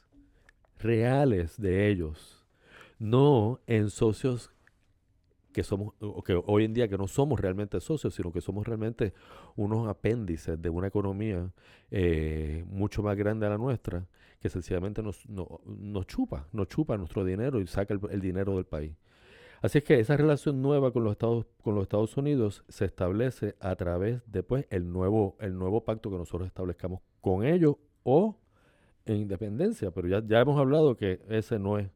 reales 0.80 1.60
de 1.60 1.90
ellos, 1.90 2.46
no 2.98 3.60
en 3.68 3.90
socios 3.90 4.52
que 5.54 5.64
somos, 5.64 5.94
que 6.26 6.42
hoy 6.46 6.66
en 6.66 6.74
día 6.74 6.88
que 6.88 6.98
no 6.98 7.08
somos 7.08 7.40
realmente 7.40 7.80
socios, 7.80 8.14
sino 8.14 8.32
que 8.32 8.42
somos 8.42 8.66
realmente 8.68 9.14
unos 9.56 9.88
apéndices 9.88 10.62
de 10.62 10.70
una 10.70 10.88
economía 10.88 11.52
eh, 11.92 12.64
mucho 12.68 13.02
más 13.04 13.18
grande 13.18 13.46
a 13.46 13.50
la 13.50 13.58
nuestra, 13.58 14.08
que 14.40 14.50
sencillamente 14.50 15.02
nos, 15.02 15.28
nos 15.28 16.08
chupa, 16.08 16.48
nos 16.54 16.68
chupa 16.68 16.98
nuestro 16.98 17.26
dinero 17.26 17.60
y 17.60 17.68
saca 17.68 17.94
el 18.10 18.22
dinero 18.22 18.56
del 18.56 18.66
país. 18.66 18.96
Así 19.62 19.80
es 19.80 19.84
que 19.84 20.00
esa 20.00 20.16
relación 20.16 20.62
nueva 20.62 20.92
con 20.92 21.04
los 21.04 21.12
Estados, 21.12 21.46
con 21.62 21.76
los 21.76 21.84
Estados 21.84 22.16
Unidos 22.16 22.64
se 22.70 22.86
establece 22.86 23.56
a 23.60 23.76
través 23.76 24.22
de 24.32 24.42
pues, 24.42 24.66
el, 24.70 24.92
nuevo, 24.92 25.36
el 25.42 25.58
nuevo 25.58 25.84
pacto 25.84 26.10
que 26.10 26.18
nosotros 26.18 26.48
establezcamos 26.48 27.02
con 27.20 27.46
ellos 27.46 27.76
o 28.04 28.38
en 29.06 29.18
independencia. 29.18 29.92
Pero 29.92 30.08
ya, 30.08 30.24
ya 30.26 30.40
hemos 30.40 30.60
hablado 30.60 30.96
que 30.96 31.20
ese 31.30 31.60
no 31.60 31.78
es, 31.78 31.90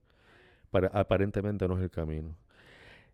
para, 0.72 0.88
aparentemente 0.88 1.68
no 1.68 1.78
es 1.78 1.84
el 1.84 1.92
camino. 1.92 2.36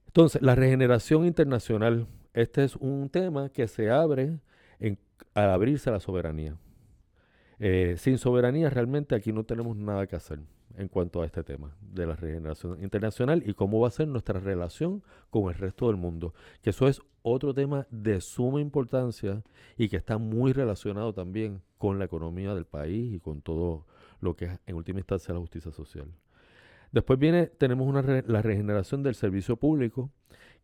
Entonces, 0.08 0.42
la 0.42 0.56
regeneración 0.56 1.26
internacional, 1.26 2.08
este 2.34 2.64
es 2.64 2.76
un 2.76 3.10
tema 3.10 3.50
que 3.50 3.68
se 3.68 3.92
abre 3.92 4.40
al 5.34 5.50
abrirse 5.50 5.90
a 5.90 5.94
la 5.94 6.00
soberanía. 6.00 6.58
Eh, 7.60 7.96
sin 7.98 8.18
soberanía 8.18 8.70
realmente 8.70 9.16
aquí 9.16 9.34
no 9.34 9.44
tenemos 9.44 9.76
nada 9.76 10.08
que 10.08 10.16
hacer 10.16 10.40
en 10.78 10.88
cuanto 10.88 11.22
a 11.22 11.26
este 11.26 11.44
tema 11.44 11.76
de 11.82 12.08
la 12.08 12.16
regeneración 12.16 12.82
internacional 12.82 13.44
y 13.46 13.54
cómo 13.54 13.82
va 13.82 13.90
a 13.90 13.92
ser 13.92 14.08
nuestra 14.08 14.40
relación 14.40 15.04
con 15.30 15.50
el 15.50 15.56
resto 15.56 15.88
del 15.88 15.98
mundo. 15.98 16.34
Que 16.62 16.70
eso 16.70 16.88
es 16.88 17.02
otro 17.22 17.54
tema 17.54 17.86
de 17.92 18.22
suma 18.22 18.62
importancia 18.62 19.44
y 19.78 19.90
que 19.90 19.98
está 19.98 20.18
muy 20.18 20.54
relacionado 20.54 21.14
también 21.14 21.62
con 21.80 21.98
la 21.98 22.06
economía 22.06 22.54
del 22.54 22.66
país 22.66 23.16
y 23.16 23.20
con 23.20 23.42
todo 23.42 23.88
lo 24.20 24.36
que 24.36 24.46
es 24.46 24.60
en 24.68 24.76
última 24.76 25.00
instancia 25.00 25.34
la 25.34 25.40
justicia 25.40 25.72
social. 25.72 26.14
Después 26.92 27.18
viene, 27.18 27.48
tenemos 27.48 27.92
la 28.28 28.42
regeneración 28.44 29.02
del 29.02 29.16
servicio 29.16 29.58
público 29.58 30.12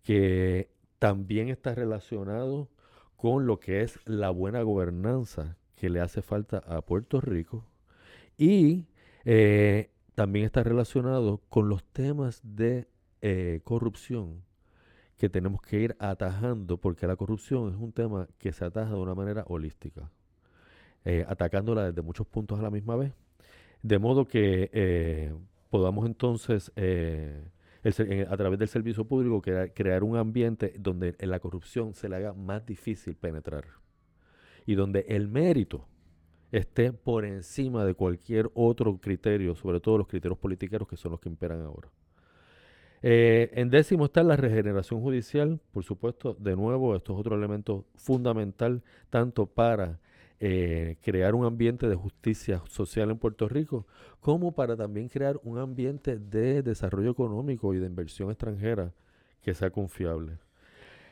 que 0.03 0.69
también 0.99 1.49
está 1.49 1.73
relacionado 1.73 2.69
con 3.15 3.47
lo 3.47 3.59
que 3.59 3.81
es 3.81 3.99
la 4.05 4.29
buena 4.29 4.61
gobernanza 4.61 5.57
que 5.75 5.89
le 5.89 6.01
hace 6.01 6.21
falta 6.21 6.59
a 6.59 6.81
Puerto 6.81 7.21
Rico 7.21 7.65
y 8.37 8.85
eh, 9.23 9.89
también 10.15 10.45
está 10.45 10.63
relacionado 10.63 11.41
con 11.49 11.69
los 11.69 11.83
temas 11.83 12.41
de 12.43 12.87
eh, 13.21 13.61
corrupción 13.63 14.43
que 15.17 15.29
tenemos 15.29 15.61
que 15.61 15.79
ir 15.79 15.95
atajando, 15.99 16.77
porque 16.77 17.07
la 17.07 17.15
corrupción 17.15 17.73
es 17.73 17.79
un 17.79 17.93
tema 17.93 18.27
que 18.37 18.51
se 18.51 18.65
ataja 18.65 18.91
de 18.91 18.99
una 18.99 19.15
manera 19.15 19.45
holística, 19.47 20.11
eh, 21.05 21.25
atacándola 21.27 21.85
desde 21.85 22.01
muchos 22.01 22.27
puntos 22.27 22.59
a 22.59 22.61
la 22.61 22.71
misma 22.71 22.95
vez, 22.95 23.13
de 23.81 23.99
modo 23.99 24.27
que 24.27 24.69
eh, 24.73 25.33
podamos 25.69 26.05
entonces, 26.05 26.71
a 26.75 28.37
través 28.37 28.59
del 28.59 28.67
servicio 28.67 29.05
público, 29.05 29.41
crear, 29.41 30.03
un 30.03 30.17
ambiente 30.17 30.73
donde 30.77 31.15
la 31.19 31.39
corrupción 31.39 31.93
se 31.93 32.09
le 32.09 32.15
haga 32.15 32.33
más 32.33 32.65
difícil 32.65 33.15
penetrar 33.15 33.65
y 34.65 34.75
donde 34.75 35.05
el 35.07 35.27
mérito 35.27 35.87
esté 36.51 36.93
por 36.93 37.25
encima 37.25 37.85
de 37.85 37.93
cualquier 37.93 38.49
otro 38.53 38.97
criterio, 38.99 39.55
sobre 39.55 39.79
todo 39.79 39.99
los 39.99 40.07
criterios 40.07 40.39
politiqueros 40.39 40.87
que 40.87 40.97
son 40.97 41.11
los 41.11 41.19
que 41.19 41.29
imperan 41.29 41.61
ahora. 41.61 41.89
Eh, 43.01 43.51
en 43.53 43.69
décimo 43.69 44.05
está 44.05 44.23
la 44.23 44.35
regeneración 44.35 45.01
judicial, 45.01 45.59
por 45.71 45.83
supuesto, 45.83 46.35
de 46.39 46.55
nuevo, 46.55 46.95
esto 46.95 47.13
es 47.13 47.19
otro 47.19 47.35
elemento 47.35 47.85
fundamental 47.95 48.81
tanto 49.09 49.45
para 49.45 49.99
eh, 50.39 50.97
crear 51.01 51.33
un 51.35 51.45
ambiente 51.45 51.87
de 51.87 51.95
justicia 51.95 52.61
social 52.67 53.09
en 53.09 53.17
Puerto 53.17 53.47
Rico, 53.47 53.87
como 54.19 54.53
para 54.53 54.75
también 54.75 55.07
crear 55.07 55.39
un 55.43 55.57
ambiente 55.57 56.17
de 56.17 56.61
desarrollo 56.61 57.11
económico 57.11 57.73
y 57.73 57.79
de 57.79 57.85
inversión 57.85 58.29
extranjera 58.29 58.93
que 59.41 59.53
sea 59.53 59.69
confiable. 59.69 60.39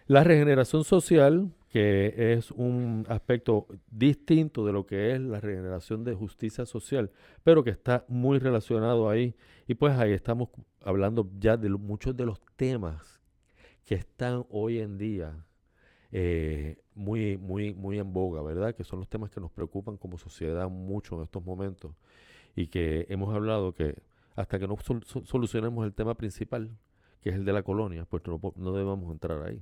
La 0.07 0.23
regeneración 0.25 0.83
social, 0.83 1.49
que 1.69 2.33
es 2.33 2.51
un 2.51 3.05
aspecto 3.07 3.67
distinto 3.89 4.65
de 4.65 4.73
lo 4.73 4.85
que 4.85 5.13
es 5.13 5.21
la 5.21 5.39
regeneración 5.39 6.03
de 6.03 6.13
justicia 6.13 6.65
social, 6.65 7.09
pero 7.43 7.63
que 7.63 7.69
está 7.69 8.03
muy 8.09 8.39
relacionado 8.39 9.09
ahí. 9.09 9.35
Y 9.65 9.75
pues 9.75 9.97
ahí 9.97 10.11
estamos 10.11 10.49
hablando 10.83 11.31
ya 11.39 11.55
de 11.55 11.69
muchos 11.69 12.17
de 12.17 12.25
los 12.25 12.41
temas 12.57 13.21
que 13.85 13.95
están 13.95 14.45
hoy 14.49 14.79
en 14.79 14.97
día 14.97 15.45
eh, 16.11 16.82
muy, 16.95 17.37
muy, 17.37 17.73
muy 17.73 17.99
en 17.99 18.13
boga, 18.13 18.41
¿verdad? 18.41 18.75
Que 18.75 18.83
son 18.83 18.99
los 18.99 19.09
temas 19.09 19.29
que 19.29 19.39
nos 19.39 19.51
preocupan 19.51 19.97
como 19.97 20.17
sociedad 20.17 20.69
mucho 20.69 21.15
en 21.17 21.23
estos 21.23 21.43
momentos 21.43 21.93
y 22.55 22.67
que 22.67 23.05
hemos 23.09 23.33
hablado 23.33 23.73
que 23.73 24.01
hasta 24.35 24.59
que 24.59 24.67
no 24.67 24.77
solucionemos 25.25 25.85
el 25.85 25.93
tema 25.93 26.15
principal, 26.15 26.71
que 27.21 27.29
es 27.29 27.35
el 27.35 27.45
de 27.45 27.53
la 27.53 27.63
colonia, 27.63 28.05
pues 28.05 28.23
no, 28.25 28.39
no 28.55 28.73
debemos 28.73 29.11
entrar 29.11 29.43
ahí. 29.43 29.61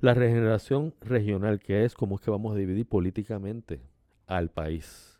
La 0.00 0.14
regeneración 0.14 0.94
regional, 1.00 1.58
que 1.58 1.84
es 1.84 1.94
cómo 1.94 2.16
es 2.16 2.20
que 2.20 2.30
vamos 2.30 2.54
a 2.54 2.56
dividir 2.56 2.86
políticamente 2.86 3.80
al 4.26 4.50
país. 4.50 5.18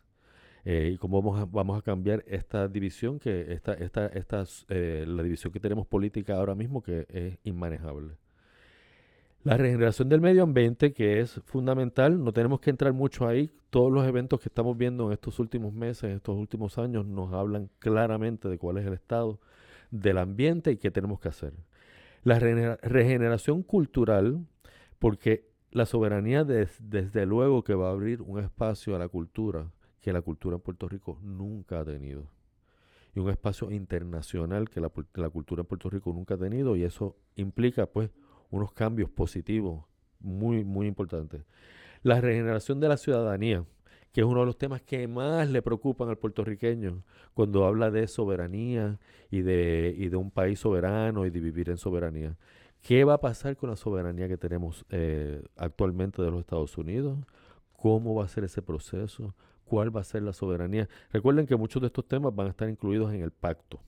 Eh, 0.65 0.91
y 0.93 0.97
cómo 0.97 1.21
vamos 1.21 1.41
a, 1.41 1.45
vamos 1.45 1.77
a 1.77 1.81
cambiar 1.81 2.23
esta 2.27 2.67
división, 2.67 3.19
que 3.19 3.51
esta, 3.53 3.73
esta, 3.73 4.07
esta, 4.07 4.45
eh, 4.69 5.03
la 5.07 5.23
división 5.23 5.51
que 5.51 5.59
tenemos 5.59 5.87
política 5.87 6.35
ahora 6.35 6.55
mismo, 6.55 6.81
que 6.81 7.05
es 7.09 7.37
inmanejable. 7.43 8.15
La 9.43 9.55
regeneración 9.55 10.09
del 10.09 10.19
medio 10.19 10.43
ambiente, 10.43 10.91
que 10.91 11.21
es 11.21 11.39
fundamental, 11.45 12.21
no 12.21 12.33
tenemos 12.33 12.59
que 12.59 12.71
entrar 12.71 12.91
mucho 12.91 13.25
ahí. 13.25 13.49
Todos 13.69 13.91
los 13.91 14.05
eventos 14.05 14.41
que 14.41 14.49
estamos 14.49 14.77
viendo 14.77 15.07
en 15.07 15.13
estos 15.13 15.39
últimos 15.39 15.73
meses, 15.73 16.03
en 16.03 16.17
estos 16.17 16.35
últimos 16.35 16.77
años, 16.77 17.05
nos 17.05 17.31
hablan 17.33 17.69
claramente 17.79 18.49
de 18.49 18.57
cuál 18.57 18.79
es 18.79 18.85
el 18.85 18.93
estado 18.93 19.39
del 19.91 20.17
ambiente 20.17 20.71
y 20.71 20.77
qué 20.77 20.91
tenemos 20.91 21.21
que 21.21 21.29
hacer. 21.29 21.53
La 22.23 22.37
regeneración 22.37 23.63
cultural, 23.63 24.45
porque 24.99 25.47
la 25.71 25.85
soberanía 25.85 26.43
desde 26.43 27.25
luego 27.25 27.63
que 27.63 27.75
va 27.75 27.87
a 27.87 27.91
abrir 27.91 28.21
un 28.21 28.39
espacio 28.39 28.95
a 28.95 28.99
la 28.99 29.07
cultura 29.07 29.71
que 30.01 30.11
la 30.11 30.21
cultura 30.21 30.55
en 30.55 30.61
Puerto 30.61 30.87
Rico 30.89 31.17
nunca 31.21 31.79
ha 31.79 31.85
tenido. 31.85 32.27
Y 33.15 33.19
un 33.19 33.29
espacio 33.29 33.71
internacional 33.71 34.69
que 34.69 34.81
la, 34.81 34.91
la 35.15 35.29
cultura 35.29 35.61
en 35.61 35.67
Puerto 35.67 35.89
Rico 35.89 36.11
nunca 36.11 36.35
ha 36.35 36.37
tenido 36.37 36.75
y 36.75 36.83
eso 36.83 37.15
implica 37.35 37.85
pues 37.85 38.11
unos 38.49 38.71
cambios 38.73 39.09
positivos 39.09 39.85
muy, 40.19 40.63
muy 40.63 40.87
importantes. 40.87 41.43
La 42.01 42.21
regeneración 42.21 42.79
de 42.79 42.89
la 42.89 42.97
ciudadanía, 42.97 43.65
que 44.11 44.21
es 44.21 44.27
uno 44.27 44.41
de 44.41 44.45
los 44.45 44.57
temas 44.57 44.81
que 44.81 45.07
más 45.07 45.49
le 45.49 45.61
preocupan 45.61 46.09
al 46.09 46.17
puertorriqueño 46.17 47.03
cuando 47.33 47.65
habla 47.65 47.91
de 47.91 48.07
soberanía 48.07 48.99
y 49.29 49.41
de, 49.41 49.93
y 49.97 50.09
de 50.09 50.15
un 50.17 50.31
país 50.31 50.59
soberano 50.59 51.25
y 51.25 51.29
de 51.29 51.39
vivir 51.39 51.69
en 51.69 51.77
soberanía. 51.77 52.37
¿Qué 52.81 53.03
va 53.03 53.15
a 53.15 53.21
pasar 53.21 53.57
con 53.57 53.69
la 53.69 53.75
soberanía 53.75 54.27
que 54.27 54.37
tenemos 54.37 54.85
eh, 54.89 55.43
actualmente 55.57 56.21
de 56.21 56.31
los 56.31 56.39
Estados 56.39 56.77
Unidos? 56.77 57.19
¿Cómo 57.73 58.15
va 58.15 58.25
a 58.25 58.27
ser 58.29 58.45
ese 58.45 58.61
proceso? 58.61 59.35
¿Cuál 59.65 59.95
va 59.95 60.01
a 60.01 60.05
ser 60.05 60.23
la 60.23 60.33
soberanía? 60.33 60.87
Recuerden 61.11 61.45
que 61.45 61.55
muchos 61.55 61.81
de 61.81 61.87
estos 61.87 62.07
temas 62.07 62.33
van 62.33 62.47
a 62.47 62.49
estar 62.51 62.69
incluidos 62.69 63.13
en 63.13 63.21
el 63.21 63.31
pacto. 63.31 63.81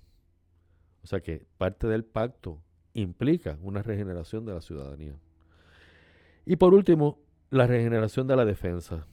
O 1.04 1.08
sea 1.08 1.22
que 1.22 1.46
parte 1.58 1.88
del 1.88 2.04
pacto 2.04 2.62
implica 2.94 3.58
una 3.62 3.82
regeneración 3.82 4.46
de 4.46 4.54
la 4.54 4.62
ciudadanía. 4.62 5.16
Y 6.46 6.56
por 6.56 6.74
último, 6.74 7.20
la 7.50 7.68
regeneración 7.68 8.28
de 8.28 8.36
la 8.36 8.46
defensa, 8.46 9.06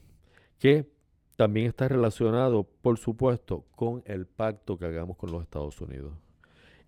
que 0.59 0.89
también 1.35 1.67
está 1.67 1.87
relacionado, 1.87 2.63
por 2.63 2.97
supuesto, 2.97 3.65
con 3.75 4.01
el 4.05 4.25
pacto 4.25 4.77
que 4.77 4.85
hagamos 4.85 5.17
con 5.17 5.31
los 5.31 5.43
Estados 5.43 5.79
Unidos. 5.81 6.13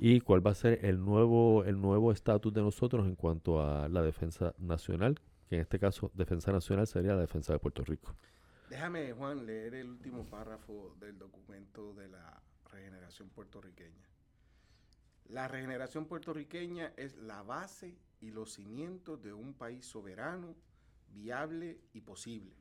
y 0.03 0.19
cuál 0.21 0.45
va 0.45 0.49
a 0.51 0.55
ser 0.55 0.83
el 0.83 0.99
nuevo 1.05 1.63
el 1.63 1.79
nuevo 1.79 2.11
estatus 2.11 2.51
de 2.51 2.61
nosotros 2.61 3.05
en 3.05 3.15
cuanto 3.15 3.61
a 3.61 3.87
la 3.87 4.01
defensa 4.01 4.55
nacional, 4.57 5.19
que 5.47 5.55
en 5.57 5.61
este 5.61 5.77
caso 5.77 6.11
defensa 6.15 6.51
nacional 6.51 6.87
sería 6.87 7.13
la 7.13 7.21
defensa 7.21 7.53
de 7.53 7.59
Puerto 7.59 7.83
Rico. 7.83 8.15
Déjame, 8.69 9.13
Juan, 9.13 9.45
leer 9.45 9.75
el 9.75 9.89
último 9.89 10.25
párrafo 10.25 10.95
del 10.99 11.19
documento 11.19 11.93
de 11.93 12.07
la 12.07 12.41
regeneración 12.71 13.29
puertorriqueña. 13.29 14.07
La 15.31 15.47
regeneración 15.47 16.07
puertorriqueña 16.07 16.91
es 16.97 17.15
la 17.15 17.41
base 17.41 17.97
y 18.19 18.31
los 18.31 18.51
cimientos 18.51 19.23
de 19.23 19.31
un 19.31 19.53
país 19.53 19.85
soberano, 19.85 20.57
viable 21.07 21.79
y 21.93 22.01
posible, 22.01 22.53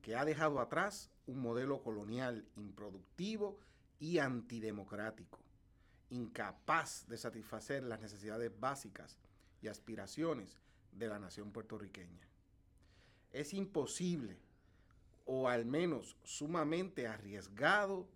que 0.00 0.14
ha 0.14 0.24
dejado 0.24 0.60
atrás 0.60 1.10
un 1.26 1.40
modelo 1.40 1.82
colonial 1.82 2.46
improductivo 2.54 3.58
y 3.98 4.18
antidemocrático, 4.18 5.40
incapaz 6.10 7.08
de 7.08 7.18
satisfacer 7.18 7.82
las 7.82 8.00
necesidades 8.00 8.52
básicas 8.60 9.18
y 9.60 9.66
aspiraciones 9.66 10.60
de 10.92 11.08
la 11.08 11.18
nación 11.18 11.50
puertorriqueña. 11.50 12.28
Es 13.32 13.52
imposible, 13.54 14.38
o 15.24 15.48
al 15.48 15.64
menos 15.64 16.16
sumamente 16.22 17.08
arriesgado, 17.08 18.06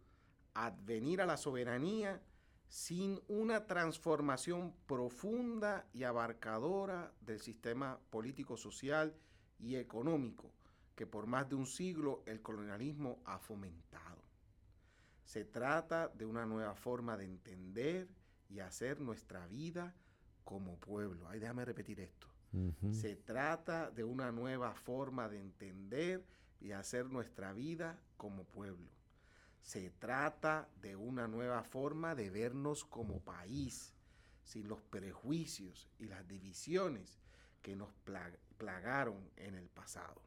advenir 0.55 1.21
a 1.21 1.27
la 1.27 1.37
soberanía 1.37 2.23
sin 2.69 3.21
una 3.29 3.67
transformación 3.67 4.75
profunda 4.87 5.87
y 5.93 6.05
abarcadora 6.05 7.13
del 7.21 7.41
sistema 7.41 7.99
político, 8.11 8.57
social 8.57 9.15
y 9.59 9.77
económico 9.77 10.53
que 10.97 11.07
por 11.07 11.27
más 11.27 11.49
de 11.49 11.55
un 11.55 11.67
siglo 11.67 12.23
el 12.27 12.41
colonialismo 12.41 13.21
ha 13.27 13.39
fomentado. 13.39 14.23
Se 15.25 15.45
trata 15.45 16.09
de 16.09 16.25
una 16.25 16.47
nueva 16.47 16.75
forma 16.75 17.17
de 17.17 17.27
entender 17.27 18.09
y 18.49 18.61
hacer 18.61 19.01
nuestra 19.01 19.47
vida 19.47 19.95
como 20.45 20.79
pueblo. 20.79 21.29
Ay, 21.29 21.39
déjame 21.39 21.65
repetir 21.65 22.01
esto. 22.01 22.29
Se 22.91 23.17
trata 23.17 23.91
de 23.91 24.03
una 24.03 24.33
nueva 24.33 24.73
forma 24.73 25.29
de 25.29 25.39
entender 25.39 26.25
y 26.59 26.73
hacer 26.73 27.05
nuestra 27.11 27.53
vida 27.53 28.01
como 28.17 28.45
pueblo. 28.45 28.96
Se 29.67 29.91
trata 29.91 30.69
de 30.81 30.95
una 30.95 31.27
nueva 31.27 31.65
forma 31.65 32.15
de 32.15 32.31
vernos 32.31 32.85
como 32.85 33.19
país, 33.19 33.93
sin 34.45 34.69
los 34.69 34.81
prejuicios 34.81 35.89
y 35.99 36.05
las 36.05 36.27
divisiones 36.29 37.19
que 37.63 37.75
nos 37.75 37.93
plagaron 38.59 39.29
en 39.35 39.57
el 39.57 39.69
pasado. 39.69 40.23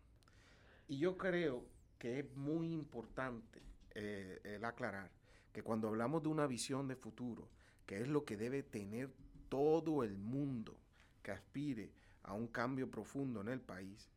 Y 0.89 0.97
yo 0.97 1.17
creo 1.17 1.63
que 1.97 2.19
es 2.19 2.35
muy 2.35 2.73
importante 2.73 3.61
eh, 3.91 4.41
el 4.43 4.65
aclarar 4.65 5.09
que 5.53 5.63
cuando 5.63 5.87
hablamos 5.87 6.21
de 6.21 6.27
una 6.27 6.45
visión 6.45 6.89
de 6.89 6.97
futuro, 6.97 7.47
que 7.85 8.01
es 8.01 8.09
lo 8.09 8.25
que 8.25 8.35
debe 8.35 8.61
tener 8.61 9.09
todo 9.47 10.03
el 10.03 10.17
mundo 10.17 10.77
que 11.23 11.31
aspire 11.31 11.93
a 12.23 12.33
un 12.33 12.47
cambio 12.47 12.91
profundo 12.91 13.39
en 13.39 13.47
el 13.47 13.61
país, 13.61 14.09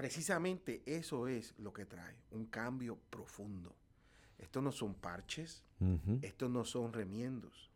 precisamente 0.00 0.82
eso 0.86 1.28
es 1.28 1.54
lo 1.58 1.74
que 1.74 1.84
trae, 1.84 2.16
un 2.30 2.46
cambio 2.46 2.96
profundo. 3.10 3.74
Estos 4.38 4.62
no 4.62 4.72
son 4.72 4.94
parches, 4.94 5.62
estos 6.22 6.50
no 6.50 6.64
son 6.64 6.94
remiendos. 6.94 7.70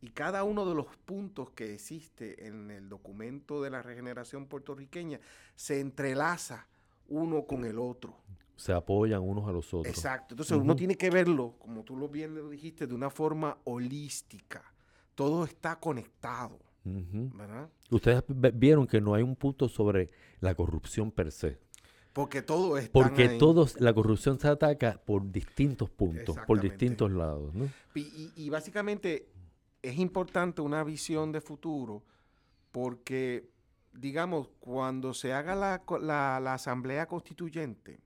Y 0.00 0.10
cada 0.10 0.44
uno 0.44 0.66
de 0.66 0.76
los 0.76 0.86
puntos 1.04 1.50
que 1.50 1.74
existe 1.74 2.46
en 2.46 2.70
el 2.70 2.88
documento 2.88 3.60
de 3.60 3.70
la 3.70 3.82
regeneración 3.82 4.46
puertorriqueña 4.46 5.18
se 5.56 5.80
entrelaza 5.80 6.68
uno 7.08 7.44
con 7.44 7.64
el 7.64 7.80
otro. 7.80 8.14
Se 8.54 8.72
apoyan 8.72 9.22
unos 9.22 9.48
a 9.48 9.50
los 9.50 9.74
otros. 9.74 9.92
Exacto. 9.92 10.34
Entonces 10.34 10.56
uno 10.56 10.76
tiene 10.76 10.94
que 10.94 11.10
verlo, 11.10 11.56
como 11.58 11.82
tú 11.82 11.96
lo 11.96 12.08
bien 12.08 12.36
lo 12.36 12.50
dijiste, 12.50 12.86
de 12.86 12.94
una 12.94 13.10
forma 13.10 13.58
holística. 13.64 14.62
Todo 15.16 15.44
está 15.44 15.80
conectado. 15.80 16.60
Ustedes 17.90 18.22
vieron 18.28 18.86
que 18.86 19.00
no 19.00 19.14
hay 19.14 19.24
un 19.24 19.34
punto 19.34 19.68
sobre 19.68 20.10
la 20.38 20.54
corrupción 20.54 21.10
per 21.10 21.32
se. 21.32 21.63
Porque 22.14 22.42
todo 22.42 22.78
es 22.78 22.88
Porque 22.88 23.28
todos, 23.28 23.80
la 23.80 23.92
corrupción 23.92 24.38
se 24.38 24.46
ataca 24.46 25.00
por 25.04 25.32
distintos 25.32 25.90
puntos, 25.90 26.36
por 26.46 26.60
distintos 26.60 27.10
lados. 27.10 27.52
¿no? 27.52 27.68
Y, 27.96 28.48
básicamente 28.50 29.28
es 29.82 29.98
importante 29.98 30.62
una 30.62 30.84
visión 30.84 31.32
de 31.32 31.40
futuro 31.40 32.04
porque, 32.70 33.50
digamos, 33.92 34.48
cuando 34.60 35.12
se 35.12 35.32
haga 35.32 35.56
la, 35.56 35.82
la, 36.00 36.54
asamblea 36.54 37.06
constituyente, 37.06 37.98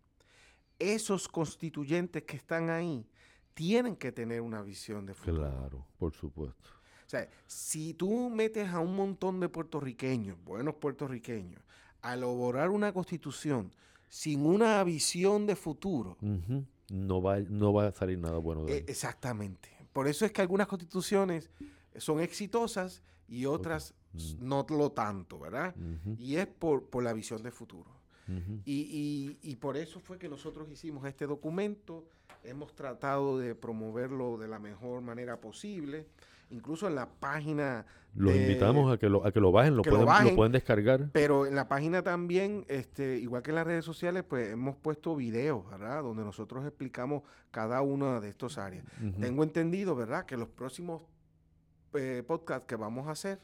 esos 0.79 1.29
constituyentes 1.29 2.23
que 2.23 2.37
están 2.37 2.71
ahí 2.71 3.07
tienen 3.53 3.95
que 3.95 4.11
tener 4.11 4.41
una 4.41 4.63
visión 4.63 5.05
de 5.05 5.13
futuro. 5.13 5.37
Claro, 5.37 5.87
por 5.99 6.15
supuesto. 6.15 6.71
O 7.07 7.11
sea, 7.11 7.29
si 7.47 7.93
tú 7.93 8.31
metes 8.31 8.69
a 8.71 8.81
un 8.81 8.97
montón 8.97 9.39
de 9.39 9.51
puertorriqueños, 9.51 10.43
buenos 10.45 10.77
puertorriqueños, 10.77 11.63
a 12.01 12.15
elaborar 12.15 12.71
una 12.71 12.93
constitución 12.93 13.71
sin 14.09 14.47
una 14.47 14.83
visión 14.85 15.47
de 15.47 15.57
futuro. 15.57 16.17
no, 16.91 17.23
va, 17.23 17.39
no 17.41 17.73
va 17.73 17.89
a 17.89 17.93
salir 17.93 18.19
nada 18.19 18.39
bueno 18.39 18.65
de 18.65 18.79
e, 18.79 18.85
Exactamente. 18.87 19.69
Por 19.93 20.09
eso 20.09 20.25
es 20.25 20.33
que 20.33 20.43
algunas 20.43 20.67
constituciones 20.67 21.51
son 21.97 22.21
exitosas 22.21 23.03
y 23.27 23.47
otras 23.47 23.95
mm. 24.13 24.19
no 24.41 24.67
lo 24.69 24.93
tanto, 24.93 25.39
¿verdad? 25.39 25.75
Y 26.19 26.37
es 26.37 26.47
por, 26.47 26.89
por, 26.89 27.03
la 27.03 27.13
visión 27.13 27.43
de 27.43 27.51
futuro. 27.51 27.98
Y, 28.65 29.39
y, 29.43 29.51
y 29.51 29.57
por 29.57 29.77
eso 29.77 30.01
fue 30.01 30.19
que 30.19 30.29
nosotros 30.29 30.71
hicimos 30.71 31.07
este 31.07 31.27
documento, 31.27 32.07
hemos 32.45 32.75
tratado 32.75 33.39
de 33.39 33.55
promoverlo 33.55 34.37
de 34.37 34.49
la 34.49 34.59
mejor 34.59 35.01
manera 35.01 35.41
posible 35.41 36.07
incluso 36.51 36.87
en 36.89 36.95
la 36.95 37.09
página. 37.09 37.87
Los 38.15 38.35
invitamos 38.35 38.93
a 38.93 38.99
que 38.99 39.09
lo, 39.09 39.25
a 39.25 39.33
que 39.33 39.41
lo 39.41 39.53
bajen, 39.53 39.77
lo, 39.77 39.83
pueden, 39.83 40.01
lo, 40.01 40.35
pueden, 40.35 40.53
descargar. 40.53 41.11
Pero 41.13 41.47
en 41.47 41.55
la 41.55 41.69
página 41.69 42.03
también, 42.03 42.65
este, 42.69 43.19
igual 43.19 43.43
que 43.43 43.51
en 43.51 43.57
las 43.57 43.67
redes 43.67 43.85
sociales, 43.85 44.25
pues 44.27 44.51
hemos 44.51 44.77
puesto 44.77 45.15
videos, 45.15 45.69
¿verdad? 45.71 46.03
Donde 46.03 46.25
nosotros 46.25 46.65
explicamos 46.67 47.23
cada 47.51 47.83
una 47.83 48.21
de 48.21 48.31
estas 48.31 48.59
áreas. 48.59 48.85
Tengo 49.21 49.43
entendido, 49.43 49.95
¿verdad? 49.95 50.27
Que 50.27 50.37
los 50.37 50.49
próximos 50.49 51.03
eh, 51.95 52.23
podcasts 52.27 52.67
que 52.67 52.77
vamos 52.77 53.07
a 53.09 53.13
hacer 53.13 53.39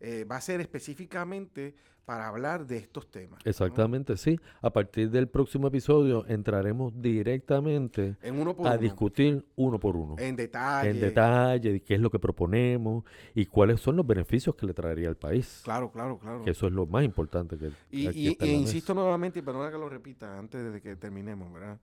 eh, 0.00 0.24
va 0.24 0.36
a 0.36 0.40
ser 0.40 0.60
específicamente 0.60 1.74
para 2.08 2.26
hablar 2.26 2.66
de 2.66 2.78
estos 2.78 3.10
temas. 3.10 3.38
Exactamente, 3.44 4.16
sí. 4.16 4.40
A 4.62 4.70
partir 4.70 5.10
del 5.10 5.28
próximo 5.28 5.68
episodio 5.68 6.24
entraremos 6.26 6.98
directamente 7.02 8.16
a 8.64 8.76
discutir 8.78 9.44
uno 9.56 9.78
por 9.78 9.94
uno. 9.94 10.14
En 10.18 10.34
detalle. 10.34 10.88
En 10.88 11.00
detalle, 11.00 11.82
qué 11.82 11.96
es 11.96 12.00
lo 12.00 12.08
que 12.10 12.18
proponemos 12.18 13.04
y 13.34 13.44
cuáles 13.44 13.82
son 13.82 13.96
los 13.96 14.06
beneficios 14.06 14.54
que 14.54 14.64
le 14.64 14.72
traería 14.72 15.10
al 15.10 15.18
país. 15.18 15.60
Claro, 15.64 15.92
claro, 15.92 16.18
claro. 16.18 16.44
Que 16.44 16.52
eso 16.52 16.66
es 16.66 16.72
lo 16.72 16.86
más 16.86 17.04
importante 17.04 17.58
que 17.58 17.72
Y, 17.90 18.08
y, 18.08 18.38
y 18.40 18.50
insisto 18.52 18.94
nuevamente, 18.94 19.40
y 19.40 19.42
perdona 19.42 19.70
que 19.70 19.76
lo 19.76 19.90
repita 19.90 20.38
antes 20.38 20.72
de 20.72 20.80
que 20.80 20.96
terminemos, 20.96 21.52
¿verdad? 21.52 21.78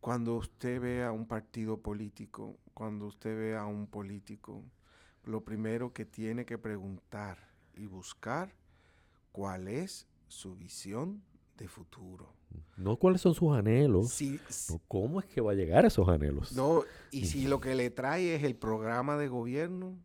Cuando 0.00 0.34
usted 0.36 0.82
ve 0.82 1.02
a 1.02 1.12
un 1.12 1.26
partido 1.26 1.78
político, 1.78 2.58
cuando 2.74 3.06
usted 3.06 3.34
ve 3.34 3.56
a 3.56 3.64
un 3.64 3.86
político, 3.86 4.62
lo 5.24 5.42
primero 5.42 5.92
que 5.92 6.04
tiene 6.04 6.44
que 6.44 6.58
preguntar 6.58 7.38
y 7.74 7.86
buscar 7.86 8.54
cuál 9.32 9.68
es 9.68 10.06
su 10.28 10.56
visión 10.56 11.22
de 11.56 11.68
futuro. 11.68 12.32
No 12.76 12.96
cuáles 12.96 13.20
son 13.20 13.34
sus 13.34 13.52
anhelos. 13.52 14.18
¿Cómo 14.88 15.20
es 15.20 15.26
que 15.26 15.40
va 15.40 15.52
a 15.52 15.54
llegar 15.54 15.84
a 15.84 15.88
esos 15.88 16.08
anhelos? 16.08 16.52
No, 16.52 16.82
y 17.10 17.26
si 17.26 17.46
lo 17.46 17.60
que 17.60 17.74
le 17.74 17.90
trae 17.90 18.34
es 18.34 18.42
el 18.42 18.56
programa 18.56 19.16
de 19.16 19.28
gobierno, 19.28 19.96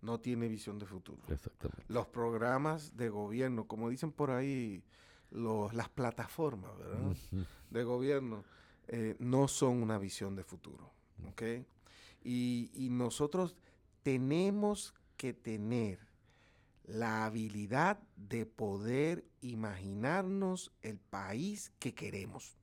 no 0.00 0.20
tiene 0.20 0.48
visión 0.48 0.78
de 0.78 0.86
futuro. 0.86 1.22
Exactamente. 1.28 1.84
Los 1.88 2.06
programas 2.06 2.96
de 2.96 3.08
gobierno, 3.08 3.66
como 3.66 3.88
dicen 3.88 4.12
por 4.12 4.30
ahí 4.30 4.82
los, 5.30 5.74
las 5.74 5.88
plataformas 5.88 6.70
de 7.70 7.84
gobierno, 7.84 8.44
eh, 8.88 9.16
no 9.18 9.48
son 9.48 9.82
una 9.82 9.98
visión 9.98 10.36
de 10.36 10.44
futuro. 10.44 10.90
¿ok? 11.28 11.42
Y, 12.24 12.70
y 12.74 12.90
nosotros 12.90 13.56
tenemos 14.02 14.94
que 15.16 15.32
tener 15.32 15.98
la 16.84 17.24
habilidad 17.24 17.98
de 18.16 18.44
poder 18.46 19.24
imaginarnos 19.40 20.72
el 20.82 20.98
país 20.98 21.72
que 21.78 21.94
queremos. 21.94 22.56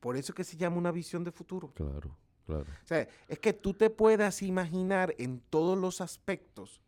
Por 0.00 0.16
eso 0.16 0.32
que 0.32 0.44
se 0.44 0.56
llama 0.56 0.76
una 0.76 0.92
visión 0.92 1.24
de 1.24 1.32
futuro. 1.32 1.72
Claro, 1.74 2.16
claro. 2.46 2.66
O 2.82 2.86
sea, 2.86 3.08
es 3.28 3.38
que 3.38 3.52
tú 3.52 3.74
te 3.74 3.90
puedas 3.90 4.42
imaginar 4.42 5.14
en 5.18 5.40
todos 5.40 5.78
los 5.78 6.00
aspectos 6.00 6.80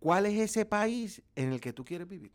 cuál 0.00 0.26
es 0.26 0.38
ese 0.38 0.64
país 0.64 1.22
en 1.34 1.52
el 1.52 1.60
que 1.60 1.72
tú 1.72 1.84
quieres 1.84 2.08
vivir. 2.08 2.32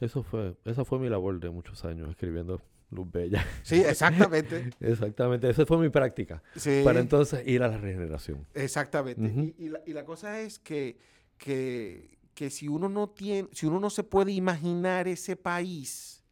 Eso 0.00 0.22
fue, 0.22 0.56
esa 0.64 0.84
fue 0.84 0.98
mi 0.98 1.08
labor 1.08 1.38
de 1.40 1.50
muchos 1.50 1.84
años 1.84 2.10
escribiendo 2.10 2.60
Luz 2.90 3.10
Bella. 3.10 3.44
Sí, 3.62 3.80
exactamente. 3.80 4.70
exactamente, 4.80 5.50
esa 5.50 5.66
fue 5.66 5.78
mi 5.78 5.88
práctica. 5.88 6.42
Para 6.84 7.00
entonces 7.00 7.46
ir 7.46 7.62
a 7.62 7.68
la 7.68 7.78
regeneración. 7.78 8.46
Exactamente. 8.54 9.54
y, 9.58 9.92
la, 9.92 10.04
cosa 10.04 10.40
es 10.40 10.58
que, 10.58 10.98
que, 11.38 12.50
si 12.50 12.68
uno 12.68 12.88
no 12.88 13.08
tiene, 13.10 13.48
si 13.52 13.66
uno 13.66 13.80
no 13.80 13.90
se 13.90 14.04
puede 14.04 14.32
imaginar 14.32 15.08
ese 15.08 15.36
país, 15.36 16.22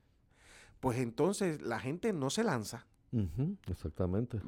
pues 0.81 0.99
entonces 0.99 1.63
la 1.63 1.79
gente 1.81 2.13
no 2.13 2.31
se 2.31 2.45
lanza. 2.45 2.87
exactamente. 3.69 4.41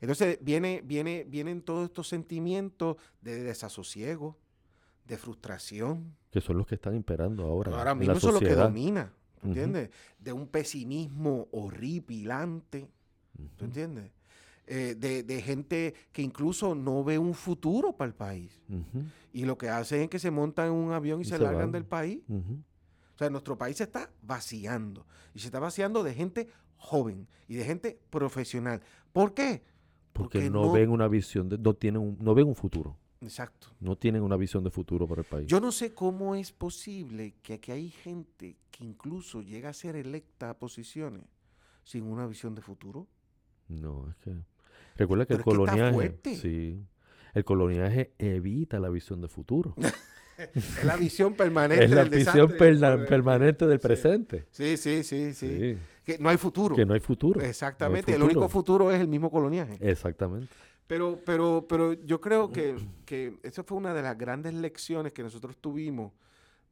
Entonces 0.00 0.38
viene, 0.40 0.82
viene, 0.84 1.24
vienen 1.24 1.62
todos 1.62 1.86
estos 1.86 2.08
sentimientos 2.08 2.96
de 3.20 3.42
desasosiego, 3.42 4.36
de 5.06 5.16
frustración. 5.16 6.16
Que 6.30 6.40
son 6.40 6.58
los 6.58 6.66
que 6.66 6.74
están 6.74 6.94
imperando 6.94 7.44
ahora. 7.44 7.76
Ahora 7.76 7.94
mismo 7.94 8.14
eso 8.14 8.28
es 8.28 8.34
lo 8.34 8.40
que 8.40 8.54
domina, 8.54 9.12
¿entiendes? 9.42 9.90
De 10.18 10.32
un 10.32 10.46
pesimismo 10.46 11.48
horripilante, 11.52 12.88
¿tú 13.56 13.64
entiendes? 13.64 14.10
Eh, 14.68 14.96
de, 14.96 15.42
gente 15.42 15.94
que 16.10 16.22
incluso 16.22 16.74
no 16.74 17.04
ve 17.04 17.18
un 17.18 17.34
futuro 17.34 17.92
para 17.92 18.08
el 18.08 18.14
país. 18.14 18.60
Y 19.32 19.44
lo 19.44 19.56
que 19.56 19.68
hacen 19.68 20.02
es 20.02 20.08
que 20.08 20.18
se 20.18 20.30
montan 20.30 20.66
en 20.66 20.72
un 20.72 20.92
avión 20.92 21.20
y, 21.20 21.24
se, 21.24 21.38
largan 21.38 21.70
del 21.70 21.84
país. 21.84 22.22
O 22.28 23.18
sea, 23.18 23.30
nuestro 23.30 23.56
país 23.56 23.76
se 23.76 23.84
está 23.84 24.10
vaciando. 24.22 25.06
Y 25.34 25.38
se 25.38 25.46
está 25.46 25.60
vaciando 25.60 26.02
de 26.02 26.14
gente 26.14 26.48
joven 26.76 27.28
y 27.46 27.54
de 27.54 27.64
gente 27.64 27.98
profesional. 28.10 28.82
¿Por 29.12 29.34
qué? 29.34 29.62
Porque, 30.12 30.50
no, 30.50 30.72
ven 30.72 30.90
una 30.90 31.08
visión, 31.08 31.48
de, 31.48 31.58
no, 31.58 31.74
tienen 31.74 32.16
no 32.20 32.34
ven 32.34 32.48
un 32.48 32.54
futuro. 32.54 32.96
Exacto. 33.26 33.68
No 33.80 33.96
tienen 33.96 34.22
una 34.22 34.36
visión 34.36 34.62
de 34.62 34.70
futuro 34.70 35.06
para 35.06 35.22
el 35.22 35.26
país. 35.26 35.46
Yo 35.46 35.60
no 35.60 35.72
sé 35.72 35.92
cómo 35.94 36.34
es 36.34 36.52
posible 36.52 37.34
que 37.42 37.54
aquí 37.54 37.72
hay 37.72 37.90
gente 37.90 38.56
que 38.70 38.84
incluso 38.84 39.42
llega 39.42 39.70
a 39.70 39.72
ser 39.72 39.96
electa 39.96 40.50
a 40.50 40.58
posiciones 40.58 41.24
sin 41.84 42.04
una 42.04 42.26
visión 42.26 42.54
de 42.54 42.62
futuro. 42.62 43.06
No, 43.68 44.08
es 44.10 44.16
que 44.16 44.36
recuerda 44.96 45.26
que 45.26 45.34
el 45.34 45.42
coloniaje, 45.42 46.18
sí, 46.36 46.80
el 47.34 47.44
coloniaje 47.44 48.12
evita 48.18 48.78
la 48.78 48.88
visión 48.88 49.20
de 49.20 49.28
futuro. 49.28 49.74
es 50.54 50.84
la 50.84 50.96
visión 50.96 51.34
permanente 51.34 51.84
es 51.84 51.90
la 51.90 52.04
visión 52.04 52.52
permanente 52.56 53.66
del 53.66 53.80
presente. 53.80 54.46
Sí, 54.50 54.76
sí, 54.76 55.02
sí, 55.02 55.34
sí, 55.34 55.78
Que 56.04 56.18
no 56.18 56.28
hay 56.28 56.36
futuro. 56.36 56.76
Que 56.76 56.86
no 56.86 56.94
hay 56.94 57.00
futuro. 57.00 57.40
Exactamente. 57.40 58.14
El 58.14 58.22
único 58.22 58.48
futuro 58.48 58.92
es 58.92 59.00
el 59.00 59.08
mismo 59.08 59.30
coloniaje. 59.30 59.78
Exactamente. 59.80 60.48
Pero, 60.86 61.20
pero, 61.24 61.66
pero 61.68 61.92
yo 61.94 62.20
creo 62.20 62.52
que, 62.52 62.76
que 63.04 63.38
esa 63.42 63.64
fue 63.64 63.78
una 63.78 63.92
de 63.92 64.02
las 64.02 64.16
grandes 64.16 64.54
lecciones 64.54 65.12
que 65.12 65.22
nosotros 65.22 65.56
tuvimos, 65.56 66.12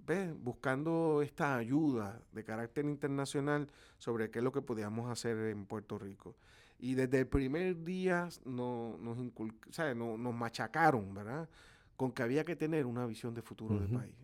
¿ves? 0.06 0.32
buscando 0.38 1.20
esta 1.22 1.56
ayuda 1.56 2.20
de 2.32 2.44
carácter 2.44 2.84
internacional 2.84 3.68
sobre 3.98 4.30
qué 4.30 4.38
es 4.38 4.44
lo 4.44 4.52
que 4.52 4.62
podíamos 4.62 5.10
hacer 5.10 5.36
en 5.48 5.66
Puerto 5.66 5.98
Rico. 5.98 6.36
Y 6.78 6.94
desde 6.94 7.20
el 7.20 7.26
primer 7.26 7.82
día 7.82 8.28
nos, 8.44 9.00
nos 9.00 10.34
machacaron, 10.34 11.14
¿verdad? 11.14 11.48
Con 11.96 12.12
que 12.12 12.22
había 12.22 12.44
que 12.44 12.56
tener 12.56 12.86
una 12.86 13.06
visión 13.06 13.34
de 13.34 13.42
futuro 13.42 13.78
del 13.78 13.88
país. 13.88 14.14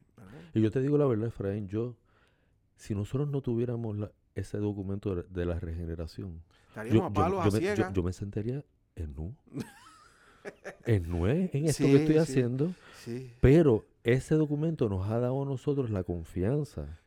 Y 0.54 0.60
yo 0.60 0.70
te 0.70 0.80
digo 0.80 0.98
la 0.98 1.06
verdad, 1.06 1.28
Efraín, 1.28 1.68
yo, 1.68 1.96
si 2.76 2.94
nosotros 2.94 3.28
no 3.28 3.40
tuviéramos 3.40 3.96
ese 4.34 4.58
documento 4.58 5.16
de, 5.16 5.46
la 5.46 5.58
regeneración, 5.58 6.42
yo, 6.92 7.04
a 7.04 7.12
palos 7.12 7.52
me, 7.52 7.76
yo, 7.92 8.02
me 8.02 8.12
sentaría 8.12 8.64
en 9.00 9.14
nu. 9.14 9.34
en 10.86 11.08
nue 11.08 11.50
en 11.52 11.66
esto 11.66 11.84
que 11.84 11.96
estoy 11.96 12.16
haciendo. 12.18 12.72
Pero 13.40 13.84
ese 14.04 14.34
documento 14.34 14.88
nos 14.88 15.08
ha 15.10 15.18
dado 15.18 15.42
a 15.42 15.44
nosotros 15.44 15.90
la 15.90 16.04
confianza. 16.04 17.00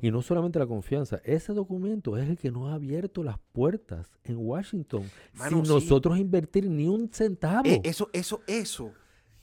Y 0.00 0.10
no 0.10 0.22
solamente 0.22 0.58
la 0.58 0.66
confianza, 0.66 1.20
ese 1.24 1.52
documento 1.52 2.16
es 2.16 2.26
el 2.28 2.38
que 2.38 2.50
nos 2.50 2.70
ha 2.70 2.74
abierto 2.74 3.22
las 3.22 3.38
puertas 3.52 4.10
en 4.24 4.38
Washington 4.38 5.04
sin 5.34 5.62
nosotros 5.62 6.18
invertir 6.18 6.70
ni 6.70 6.88
un 6.88 7.12
centavo. 7.12 7.68
Eh, 7.68 7.82
eso, 7.84 8.08
eso, 8.14 8.40
eso. 8.46 8.92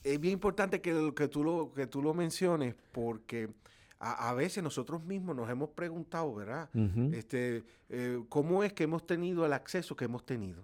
Es 0.03 0.19
bien 0.19 0.33
importante 0.33 0.81
que, 0.81 1.13
que, 1.15 1.27
tú 1.27 1.43
lo, 1.43 1.71
que 1.73 1.85
tú 1.85 2.01
lo 2.01 2.15
menciones 2.15 2.73
porque 2.91 3.49
a, 3.99 4.33
veces 4.33 4.63
nosotros 4.63 5.03
mismos 5.03 5.35
nos 5.35 5.49
hemos 5.49 5.69
preguntado, 5.69 6.33
¿verdad? 6.35 6.69
este, 7.13 7.63
eh, 7.89 8.21
¿Cómo 8.29 8.63
es 8.63 8.73
que 8.73 8.83
hemos 8.83 9.05
tenido 9.07 9.45
el 9.45 9.53
acceso 9.53 9.95
que 9.95 10.05
hemos 10.05 10.25
tenido? 10.25 10.63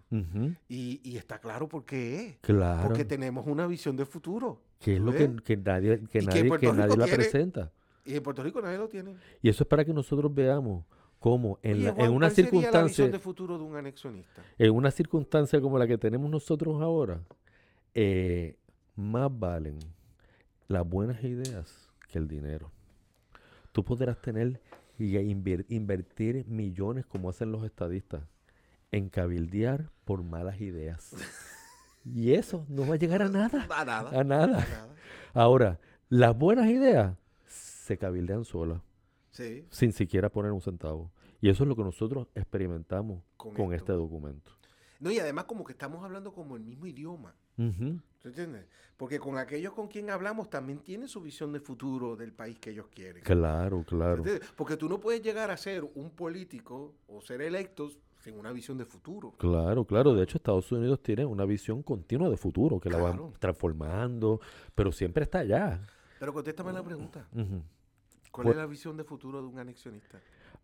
y, 0.67 1.15
está 1.17 1.39
claro 1.39 1.67
por 1.67 1.85
qué 1.85 2.27
es. 2.27 2.37
Claro. 2.41 2.87
Porque 2.87 3.05
tenemos 3.05 3.45
una 3.47 3.67
visión 3.67 3.95
de 3.95 4.05
futuro. 4.05 4.61
Que 4.79 4.95
es 4.95 5.01
lo 5.01 5.11
que, 5.11 5.27
nadie, 5.57 6.01
que 6.09 6.21
nadie, 6.21 6.57
que 6.59 6.73
nadie 6.73 6.97
la 6.97 7.07
presenta. 7.07 7.71
Y 8.03 8.15
en 8.15 8.23
Puerto 8.23 8.43
Rico 8.43 8.61
nadie 8.61 8.77
lo 8.77 8.89
tiene. 8.89 9.15
Y 9.41 9.49
eso 9.49 9.63
es 9.63 9.67
para 9.67 9.85
que 9.85 9.93
nosotros 9.93 10.33
veamos 10.33 10.85
cómo 11.19 11.59
en, 11.61 11.87
en 11.87 12.11
una 12.11 12.31
circunstancia... 12.31 12.79
la 12.79 12.87
visión 12.87 13.11
de 13.11 13.19
futuro 13.19 13.57
de 13.57 13.63
un 13.63 13.75
anexionista? 13.75 14.41
En 14.57 14.71
una 14.71 14.89
circunstancia 14.89 15.61
como 15.61 15.77
la 15.77 15.85
que 15.85 15.97
tenemos 15.99 16.29
nosotros 16.31 16.81
ahora, 16.81 17.21
eh, 17.93 18.57
más 18.95 19.29
valen 19.31 19.77
las 20.67 20.87
buenas 20.87 21.23
ideas 21.23 21.91
que 22.11 22.17
el 22.17 22.27
dinero. 22.27 22.71
Tú 23.71 23.83
podrás 23.83 24.21
tener 24.21 24.61
y 24.97 25.17
invertir 25.17 26.45
millones 26.47 27.05
como 27.05 27.29
hacen 27.29 27.51
los 27.51 27.63
estadistas 27.63 28.23
en 28.91 29.09
cabildear 29.09 29.89
por 30.05 30.23
malas 30.23 30.59
ideas. 30.61 31.11
y 32.05 32.33
eso 32.33 32.65
no 32.67 32.87
va 32.87 32.95
a 32.95 32.97
llegar 32.97 33.21
a 33.21 33.29
nada. 33.29 33.67
A 33.69 33.85
nada. 33.85 34.19
A 34.19 34.23
nada. 34.23 34.67
Ahora, 35.33 35.79
las 36.09 36.37
buenas 36.37 36.67
ideas 36.67 37.15
se 37.45 37.97
cabildean 37.97 38.45
solas. 38.45 38.81
Sin 39.69 39.93
siquiera 39.93 40.29
poner 40.29 40.51
un 40.51 40.61
centavo. 40.61 41.11
Y 41.39 41.49
eso 41.49 41.63
es 41.63 41.69
lo 41.69 41.75
que 41.75 41.83
nosotros 41.83 42.27
experimentamos 42.35 43.23
con, 43.37 43.73
este 43.73 43.93
documento. 43.93 44.51
No, 44.99 45.09
y 45.09 45.17
además 45.17 45.45
como 45.45 45.63
que 45.63 45.71
estamos 45.71 46.03
hablando 46.03 46.33
como 46.33 46.55
el 46.55 46.63
mismo 46.63 46.85
idioma. 46.85 47.33
¿Tú 48.21 48.27
entiendes? 48.27 48.65
Porque 48.97 49.19
con 49.19 49.37
aquellos 49.37 49.73
con 49.73 49.87
quien 49.87 50.09
hablamos 50.11 50.49
también 50.49 50.79
tienen 50.79 51.07
su 51.07 51.21
visión 51.21 51.51
de 51.51 51.59
futuro 51.59 52.15
del 52.15 52.33
país 52.33 52.59
que 52.59 52.69
ellos 52.69 52.87
quieren. 52.93 53.23
Claro, 53.23 53.83
claro. 53.83 54.23
Porque 54.55 54.77
tú 54.77 54.87
no 54.87 54.99
puedes 54.99 55.23
llegar 55.23 55.49
a 55.49 55.57
ser 55.57 55.83
un 55.95 56.11
político 56.11 56.93
o 57.07 57.21
ser 57.21 57.41
electos 57.41 57.97
sin 58.19 58.37
una 58.37 58.51
visión 58.51 58.77
de 58.77 58.85
futuro. 58.85 59.31
Claro, 59.37 59.85
claro. 59.85 60.13
De 60.13 60.23
hecho, 60.23 60.37
Estados 60.37 60.71
Unidos 60.71 61.01
tiene 61.01 61.25
una 61.25 61.45
visión 61.45 61.81
continua 61.81 62.29
de 62.29 62.37
futuro 62.37 62.79
que 62.79 62.89
la 62.89 62.97
van 62.97 63.33
transformando, 63.39 64.39
pero 64.75 64.91
siempre 64.91 65.23
está 65.23 65.39
allá. 65.39 65.81
Pero 66.19 66.31
contéstame 66.31 66.71
la 66.71 66.83
pregunta. 66.83 67.27
¿Cuál 68.31 68.49
es 68.49 68.55
la 68.55 68.67
visión 68.67 68.95
de 68.97 69.03
futuro 69.03 69.41
de 69.41 69.47
un 69.47 69.57
anexionista? 69.57 70.21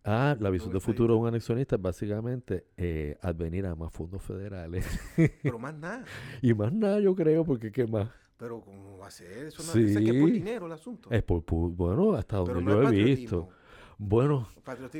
Ah, 0.09 0.37
la 0.39 0.49
visión 0.49 0.71
de 0.71 0.79
futuro 0.79 1.15
de 1.15 1.19
un 1.19 1.27
anexionista 1.27 1.75
es 1.75 1.81
básicamente 1.81 2.67
eh, 2.77 3.17
advenir 3.21 3.65
a 3.65 3.75
más 3.75 3.91
fondos 3.91 4.23
federales. 4.23 4.85
Pero 5.43 5.59
más 5.59 5.75
nada. 5.75 6.05
y 6.41 6.53
más 6.53 6.71
nada, 6.71 7.01
yo 7.01 7.13
creo, 7.13 7.43
porque 7.43 7.73
¿qué 7.73 7.85
más? 7.85 8.07
Pero 8.37 8.61
¿cómo 8.61 8.97
va 8.99 9.07
a 9.07 9.11
ser? 9.11 9.47
Eso 9.47 9.63
no 9.63 9.73
sí. 9.73 9.83
es, 9.83 9.97
que 9.97 10.15
es 10.15 10.21
por 10.21 10.31
dinero 10.31 10.65
el 10.67 10.71
asunto. 10.71 11.09
Es 11.11 11.23
por, 11.23 11.43
bueno, 11.43 12.13
hasta 12.13 12.37
donde 12.37 12.63
yo 12.63 12.83
he 12.83 12.91
visto. 12.91 13.49
Bueno, 13.97 14.47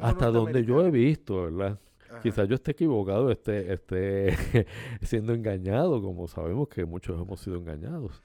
hasta 0.02 0.30
donde 0.30 0.66
yo 0.66 0.86
he 0.86 0.92
visto, 0.92 1.44
¿verdad? 1.44 1.80
Quizás 2.22 2.48
yo 2.50 2.56
esté 2.56 2.72
equivocado, 2.72 3.32
esté, 3.32 3.72
esté 3.72 4.36
siendo 5.02 5.34
engañado, 5.34 6.02
como 6.02 6.28
sabemos 6.28 6.68
que 6.68 6.84
muchos 6.84 7.22
hemos 7.22 7.40
sido 7.40 7.58
engañados. 7.58 8.22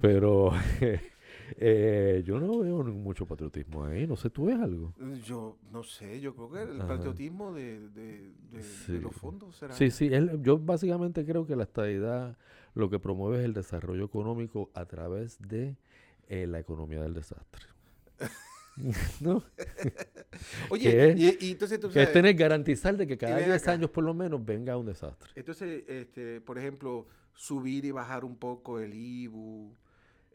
Pero 0.00 0.50
Eh, 1.58 2.22
yo 2.24 2.40
no 2.40 2.58
veo 2.58 2.82
mucho 2.84 3.26
patriotismo 3.26 3.84
ahí. 3.84 4.06
No 4.06 4.16
sé, 4.16 4.30
¿tú 4.30 4.46
ves 4.46 4.58
algo? 4.58 4.94
Yo 5.24 5.58
no 5.70 5.82
sé. 5.82 6.20
Yo 6.20 6.34
creo 6.34 6.50
que 6.50 6.62
el 6.62 6.78
patriotismo 6.78 7.52
de, 7.52 8.32
los 8.88 9.14
fondos 9.14 9.56
será. 9.56 9.74
Sí, 9.74 9.90
sí. 9.90 10.10
yo 10.40 10.58
básicamente 10.58 11.24
creo 11.24 11.46
que 11.46 11.56
la 11.56 11.64
estadidad 11.64 12.36
lo 12.74 12.90
que 12.90 12.98
promueve 12.98 13.38
es 13.38 13.44
el 13.44 13.54
desarrollo 13.54 14.04
económico 14.04 14.70
a 14.74 14.84
través 14.84 15.38
de 15.40 15.76
eh, 16.28 16.46
la 16.46 16.58
economía 16.58 17.00
del 17.02 17.14
desastre. 17.14 17.66
¿No? 19.20 19.42
Oye, 20.70 21.14
y, 21.40 21.52
entonces 21.52 21.80
tú 21.80 21.90
sabes, 21.90 22.08
es 22.08 22.12
tener 22.12 22.34
garantizar 22.34 22.94
de 22.96 23.06
que 23.06 23.16
cada 23.16 23.38
10 23.38 23.68
años 23.68 23.90
por 23.90 24.04
lo 24.04 24.12
menos 24.12 24.44
venga 24.44 24.76
un 24.76 24.84
desastre. 24.84 25.30
Entonces, 25.34 25.84
este, 25.88 26.42
por 26.42 26.58
ejemplo, 26.58 27.06
subir 27.32 27.86
y 27.86 27.90
bajar 27.90 28.24
un 28.24 28.36
poco 28.36 28.78
el 28.78 28.92
IBU, 28.92 29.72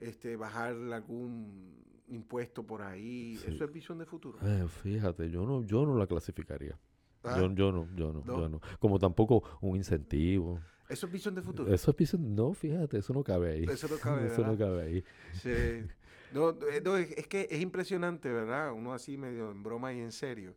este, 0.01 0.35
bajar 0.35 0.75
algún 0.91 1.81
impuesto 2.07 2.63
por 2.63 2.81
ahí. 2.81 3.39
¿Eso 3.47 3.63
es 3.63 3.71
visión 3.71 3.97
de 3.97 4.05
futuro? 4.05 4.39
Eh, 4.41 4.67
fíjate, 4.67 5.29
yo 5.29 5.45
no, 5.45 5.63
yo 5.63 5.85
no 5.85 5.97
la 5.97 6.07
clasificaría. 6.07 6.77
¿Ah? 7.23 7.37
Yo, 7.37 7.53
yo, 7.53 7.71
no, 7.71 7.87
yo 7.95 8.11
no, 8.11 8.25
yo 8.25 8.49
no. 8.49 8.59
Como 8.79 8.99
tampoco 8.99 9.43
un 9.61 9.77
incentivo. 9.77 10.59
¿Eso 10.89 11.05
es 11.05 11.11
visión 11.11 11.35
de 11.35 11.41
futuro? 11.41 11.73
Eso 11.73 11.91
es 11.91 11.97
visión, 11.97 12.35
no, 12.35 12.53
fíjate, 12.53 12.97
eso 12.97 13.13
no 13.13 13.23
cabe 13.23 13.51
ahí. 13.51 13.63
Eso 13.63 13.87
no 13.87 13.97
cabe, 14.01 14.27
Eso 14.27 14.45
no 14.45 14.57
cabe 14.57 14.83
ahí. 14.83 15.03
Sí. 15.33 15.85
No, 16.33 16.49
eh, 16.49 16.81
no, 16.83 16.97
es, 16.97 17.27
que 17.27 17.47
es 17.49 17.61
impresionante, 17.61 18.31
¿verdad? 18.31 18.73
Uno 18.73 18.93
así 18.93 19.17
medio 19.17 19.51
en 19.51 19.63
broma 19.63 19.93
y 19.93 19.99
en 19.99 20.11
serio, 20.11 20.55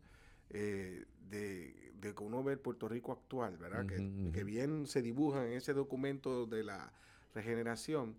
eh, 0.51 1.05
de, 1.29 1.93
de 2.01 2.15
que 2.15 2.23
uno 2.23 2.43
ve 2.43 2.55
el 2.55 2.59
Puerto 2.59 2.89
Rico 2.89 3.13
actual, 3.13 3.57
¿verdad? 3.59 3.87
que, 3.87 4.31
que, 4.33 4.45
bien 4.45 4.87
se 4.87 5.03
dibuja 5.03 5.47
en 5.47 5.55
ese 5.55 5.73
documento 5.73 6.47
de 6.47 6.65
la 6.65 6.93
regeneración, 7.35 8.17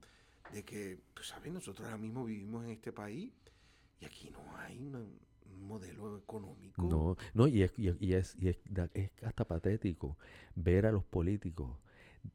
de 0.53 0.63
que, 0.63 0.99
pues, 1.13 1.27
¿sabes? 1.27 1.51
Nosotros 1.51 1.86
ahora 1.86 1.97
mismo 1.97 2.25
vivimos 2.25 2.63
en 2.65 2.71
este 2.71 2.91
país 2.91 3.31
y 3.99 4.05
aquí 4.05 4.29
no 4.29 4.58
hay 4.58 4.77
un 4.79 5.19
modelo 5.67 6.17
económico. 6.17 6.84
No, 6.84 7.17
no 7.34 7.47
y, 7.47 7.63
es, 7.63 7.77
y, 7.77 7.89
es, 7.89 8.01
y 8.01 8.13
es, 8.13 8.38
es, 8.93 9.12
hasta 9.23 9.45
patético 9.45 10.17
ver 10.55 10.86
a 10.86 10.91
los 10.91 11.03
políticos 11.03 11.77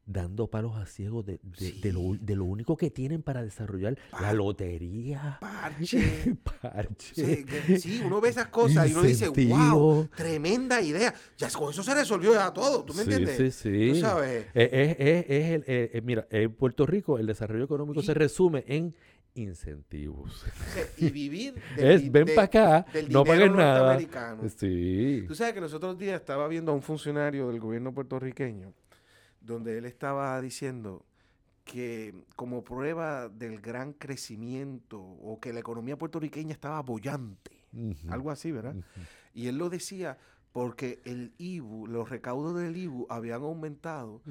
dando 0.05 0.47
palos 0.47 0.75
a 0.77 0.85
ciegos 0.85 1.25
de, 1.25 1.39
de, 1.43 1.93
lo, 1.93 2.15
de, 2.19 2.35
lo, 2.35 2.45
único 2.45 2.77
que 2.77 2.89
tienen 2.89 3.21
para 3.21 3.43
desarrollar 3.43 3.97
la 4.19 4.33
lotería. 4.33 5.37
Parche. 5.39 6.35
Parche. 6.61 7.45
Sí, 7.79 8.01
uno 8.05 8.21
ve 8.21 8.29
esas 8.29 8.47
cosas 8.47 8.89
y 8.89 8.93
uno 8.93 9.03
dice, 9.03 9.29
wow, 9.29 10.07
tremenda 10.15 10.81
idea. 10.81 11.13
Ya 11.37 11.49
con 11.49 11.71
eso 11.71 11.83
se 11.83 11.93
resolvió 11.93 12.33
ya 12.33 12.51
todo, 12.51 12.83
¿tú 12.83 12.93
me 12.93 13.03
entiendes? 13.03 13.37
Sí, 13.37 13.51
sí. 13.51 13.89
Tú 13.93 13.99
sabes. 13.99 14.45
Es, 14.53 14.69
es, 14.71 14.95
es, 14.99 15.51
el, 15.51 15.63
eh, 15.67 16.01
mira, 16.03 16.27
en 16.29 16.53
Puerto 16.53 16.85
Rico 16.85 17.17
el 17.17 17.27
desarrollo 17.27 17.65
económico 17.65 18.01
se 18.01 18.13
resume 18.13 18.63
en 18.67 18.95
incentivos. 19.35 20.45
y 20.97 21.09
vivir 21.09 21.55
es, 21.77 22.11
ven 22.11 22.27
para 22.35 22.43
acá, 22.43 22.85
no 23.09 23.23
paguen 23.23 23.55
nada. 23.55 23.99
Sí. 24.57 25.25
Tú 25.27 25.35
sabes 25.35 25.53
que 25.53 25.61
los 25.61 25.73
otros 25.73 25.97
días 25.97 26.19
estaba 26.19 26.47
viendo 26.47 26.71
a 26.71 26.75
un 26.75 26.81
funcionario 26.81 27.47
del 27.47 27.59
gobierno 27.59 27.93
puertorriqueño 27.93 28.73
donde 29.41 29.77
él 29.77 29.85
estaba 29.85 30.39
diciendo 30.41 31.05
que 31.63 32.13
como 32.35 32.63
prueba 32.63 33.29
del 33.29 33.59
gran 33.59 33.93
crecimiento 33.93 34.99
o 34.99 35.39
que 35.39 35.53
la 35.53 35.59
economía 35.59 35.97
puertorriqueña 35.97 36.53
estaba 36.53 36.81
bollante, 36.81 37.51
algo 38.09 38.31
así, 38.31 38.51
¿verdad? 38.51 38.75
Y 39.33 39.47
él 39.47 39.57
lo 39.57 39.69
decía 39.69 40.17
porque 40.51 40.99
el 41.05 41.31
IBU, 41.37 41.87
los 41.87 42.09
recaudos 42.09 42.59
del 42.59 42.75
IBU 42.75 43.07
habían 43.09 43.41
aumentado 43.41 44.21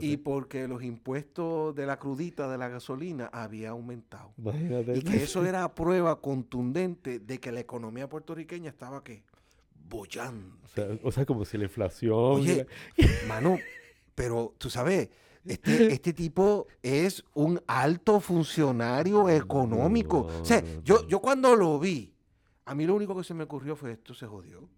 y 0.00 0.16
porque 0.16 0.66
los 0.68 0.82
impuestos 0.82 1.74
de 1.74 1.84
la 1.86 1.98
crudita 1.98 2.50
de 2.50 2.56
la 2.56 2.68
gasolina 2.68 3.26
habían 3.26 3.72
aumentado. 3.72 4.32
Y 4.94 5.02
que 5.02 5.22
eso 5.22 5.44
era 5.44 5.74
prueba 5.74 6.20
contundente 6.20 7.18
de 7.18 7.38
que 7.38 7.52
la 7.52 7.60
economía 7.60 8.08
puertorriqueña 8.08 8.70
estaba 8.70 9.04
¿qué? 9.04 9.22
bollando. 9.88 10.56
O 11.02 11.12
sea, 11.12 11.26
como 11.26 11.44
si 11.44 11.58
la 11.58 11.64
inflación... 11.64 12.14
Oye, 12.14 12.66
mano, 13.28 13.58
pero 14.16 14.54
tú 14.58 14.68
sabes, 14.68 15.08
este, 15.44 15.92
este 15.92 16.12
tipo 16.12 16.66
es 16.82 17.22
un 17.34 17.62
alto 17.68 18.18
funcionario 18.18 19.28
económico. 19.28 20.26
o 20.40 20.44
sea, 20.44 20.64
yo, 20.82 21.06
yo 21.06 21.20
cuando 21.20 21.54
lo 21.54 21.78
vi, 21.78 22.12
a 22.64 22.74
mí 22.74 22.84
lo 22.84 22.96
único 22.96 23.16
que 23.16 23.22
se 23.22 23.34
me 23.34 23.44
ocurrió 23.44 23.76
fue 23.76 23.92
esto 23.92 24.12
se 24.12 24.26
jodió. 24.26 24.68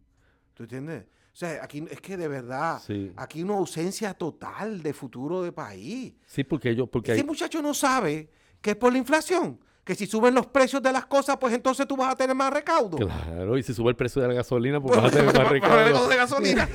¿Tú 0.53 0.65
entiendes? 0.65 1.05
O 1.33 1.37
sea, 1.39 1.63
aquí 1.63 1.85
es 1.89 2.01
que 2.01 2.17
de 2.17 2.27
verdad, 2.27 2.83
aquí 3.17 3.39
hay 3.39 3.45
una 3.45 3.55
ausencia 3.55 4.13
total 4.13 4.83
de 4.83 4.93
futuro 4.93 5.41
de 5.41 5.53
país. 5.53 6.15
Sí, 6.27 6.43
porque 6.43 6.75
yo... 6.75 6.89
Porque 6.89 7.13
Ese 7.13 7.23
muchacho 7.23 7.63
no 7.63 7.73
sabe 7.73 8.29
que 8.61 8.71
es 8.71 8.77
por 8.77 8.93
la 8.93 8.99
inflación 8.99 9.61
que 9.89 9.95
si 9.95 10.07
suben 10.07 10.35
los 10.35 10.45
precios 10.45 10.83
de 10.83 10.93
las 10.93 11.07
cosas, 11.07 11.39
pues 11.39 11.55
entonces 11.55 11.89
tú 11.89 11.97
vas 11.97 12.13
a 12.13 12.15
tener 12.15 12.37
más 12.37 12.53
recaudo. 12.53 12.99
Claro, 12.99 13.57
y 13.57 13.63
si 13.63 13.73
sube 13.73 13.89
el 13.89 13.97
precio 13.97 14.21
de 14.21 14.29
la 14.29 14.35
gasolina, 14.35 14.83
pues, 14.83 14.95
vas 15.01 15.07
a 15.07 15.17
tener 15.17 15.35
más 15.35 15.49
recaudo. 15.49 16.09
de 16.09 16.15
gasolina. 16.15 16.69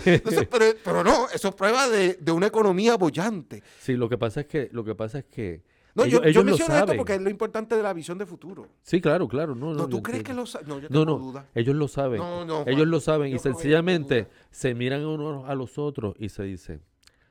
pero, 0.83 1.03
no, 1.03 1.29
eso 1.29 1.49
es 1.49 1.53
prueba 1.53 1.87
de, 1.89 2.17
una 2.31 2.47
economía 2.47 2.97
bollante. 2.97 3.61
Sí, 3.79 3.93
lo 3.93 4.09
que 4.09 4.17
pasa 4.17 4.39
es 4.39 4.47
que, 4.47 4.67
lo 4.71 4.83
que 4.83 4.95
pasa 4.95 5.19
es 5.19 5.25
que 5.25 5.61
no, 5.93 6.07
yo, 6.07 6.23
yo 6.23 6.43
menciono 6.43 6.75
esto 6.75 6.95
porque 6.97 7.13
es 7.13 7.21
lo 7.21 7.29
importante 7.29 7.75
de 7.77 7.83
la 7.83 7.93
visión 7.93 8.17
de 8.17 8.25
futuro. 8.25 8.67
Sí, 8.81 8.99
claro, 8.99 9.27
claro. 9.27 9.53
No, 9.53 9.75
no, 9.75 9.87
¿tú 9.87 10.01
crees 10.01 10.23
que 10.23 10.33
lo? 10.33 10.45
No, 10.65 10.79
yo 10.79 10.89
tengo 10.89 11.05
no, 11.05 11.33
no, 11.33 11.45
Ellos 11.53 11.75
lo 11.75 11.87
saben. 11.87 12.19
ellos 12.65 12.87
lo 12.87 12.99
saben 12.99 13.31
y 13.31 13.37
sencillamente 13.37 14.27
se 14.49 14.73
miran 14.73 15.05
unos 15.05 15.47
a 15.47 15.53
los 15.53 15.77
otros 15.77 16.15
y 16.17 16.29
se 16.29 16.41
dicen, 16.41 16.81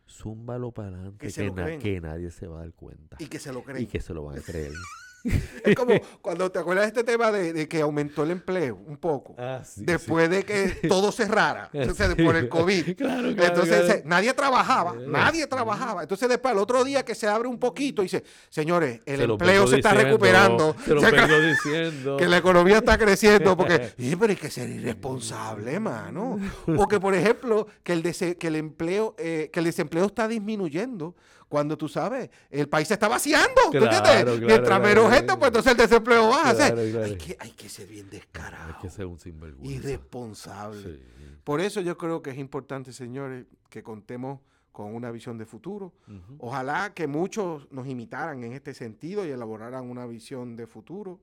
zúmbalo 0.09 0.71
para 0.71 0.91
adelante, 0.91 1.27
que, 1.27 1.79
que, 1.81 2.01
nadie 2.01 2.31
se 2.31 2.47
va 2.47 2.59
a 2.59 2.61
dar 2.61 2.73
cuenta. 2.73 3.17
Y 3.19 3.27
que 3.27 3.41
se 3.41 3.53
lo 3.53 3.65
creen. 3.65 3.83
Y 3.83 3.87
que 3.87 4.01
se 4.01 4.15
lo 4.15 4.23
van 4.23 4.39
a 4.39 4.43
creer. 4.43 4.71
es 5.65 5.75
como 5.77 5.95
cuando 6.21 6.51
te 6.51 6.59
acuerdas 6.59 6.85
de 6.85 6.89
este 6.89 7.05
tema 7.05 7.31
de, 7.31 7.69
que 7.69 7.81
aumentó 7.81 8.25
el 8.25 8.33
empleo 8.33 8.79
un 8.87 8.97
poco. 8.97 9.35
Ah, 9.39 9.63
después 9.77 10.29
de 10.31 10.45
que 10.45 10.69
todo 10.89 11.13
cerrara. 11.13 11.71
Entonces, 11.73 12.15
por 12.17 12.37
el 12.37 12.49
COVID. 12.49 12.89
entonces, 12.99 14.05
nadie 14.05 14.33
trabajaba. 14.35 14.95
Nadie 14.95 15.47
trabajaba. 15.47 16.03
Entonces, 16.03 16.29
después, 16.29 16.53
el 16.53 16.59
otro 16.59 16.85
día 16.85 17.05
que 17.05 17.15
se 17.15 17.27
abre 17.27 17.49
un 17.49 17.59
poquito, 17.59 18.03
dice, 18.03 18.25
señores, 18.49 19.01
el 19.07 19.23
empleo 19.23 19.67
se 19.67 19.77
está 19.77 19.93
recuperando. 19.93 20.77
Se 20.85 20.95
lo 20.95 21.01
vengo 21.01 21.41
diciendo. 21.41 22.17
Que 22.17 22.27
la 22.27 22.39
economía 22.39 22.79
está 22.79 22.99
creciendo. 22.99 23.57
Porque, 23.57 23.93
y, 23.99 24.17
pero 24.17 24.31
hay 24.31 24.37
que 24.37 24.51
ser 24.51 24.69
irresponsable, 24.69 25.79
mano. 25.79 26.39
O 26.77 26.89
que, 26.89 26.99
por 26.99 27.15
ejemplo, 27.15 27.67
que 27.83 27.93
el, 27.93 28.03
que 28.03 28.47
el 28.47 28.57
empleo, 28.57 29.15
eh, 29.19 29.51
que 29.53 29.61
el 29.61 29.67
desempleo 29.67 30.07
está 30.07 30.29
disminuyendo 30.29 31.15
cuando 31.53 31.77
tú 31.77 31.87
sabes, 31.87 32.31
el 32.49 32.67
país 32.67 32.89
se 32.89 32.95
está 32.95 33.09
vaciando. 33.09 33.61
Mientras 33.71 34.81
menos 34.81 35.13
gente, 35.13 35.37
pues 35.37 35.49
entonces 35.49 35.73
el 35.73 35.77
desempleo 35.77 36.31
baja. 36.31 36.65
hay, 36.65 37.19
que, 37.19 37.37
hay 37.39 37.51
que 37.51 37.69
ser 37.69 37.89
bien 37.89 38.09
descarado. 38.09 38.73
Hay 38.73 38.81
que 38.81 38.89
ser 38.89 39.05
un 39.05 39.19
sinvergüenza. 39.19 39.71
Irresponsable. 39.71 41.03
Por 41.45 41.61
eso 41.61 41.83
yo 41.83 41.99
creo 41.99 42.23
que 42.23 42.31
es 42.31 42.39
importante, 42.39 42.91
señores, 42.95 43.45
que 43.69 43.83
contemos 43.83 44.41
con 44.73 44.95
una 44.95 45.11
visión 45.11 45.37
de 45.37 45.45
futuro. 45.45 45.93
Ojalá 46.39 46.95
que 46.95 47.07
muchos 47.07 47.71
nos 47.71 47.87
imitaran 47.87 48.43
en 48.45 48.55
este 48.55 48.73
sentido 48.73 49.27
y 49.27 49.29
elaboraran 49.29 49.91
una 49.91 50.07
visión 50.07 50.57
de 50.57 50.67
futuro. 50.67 51.21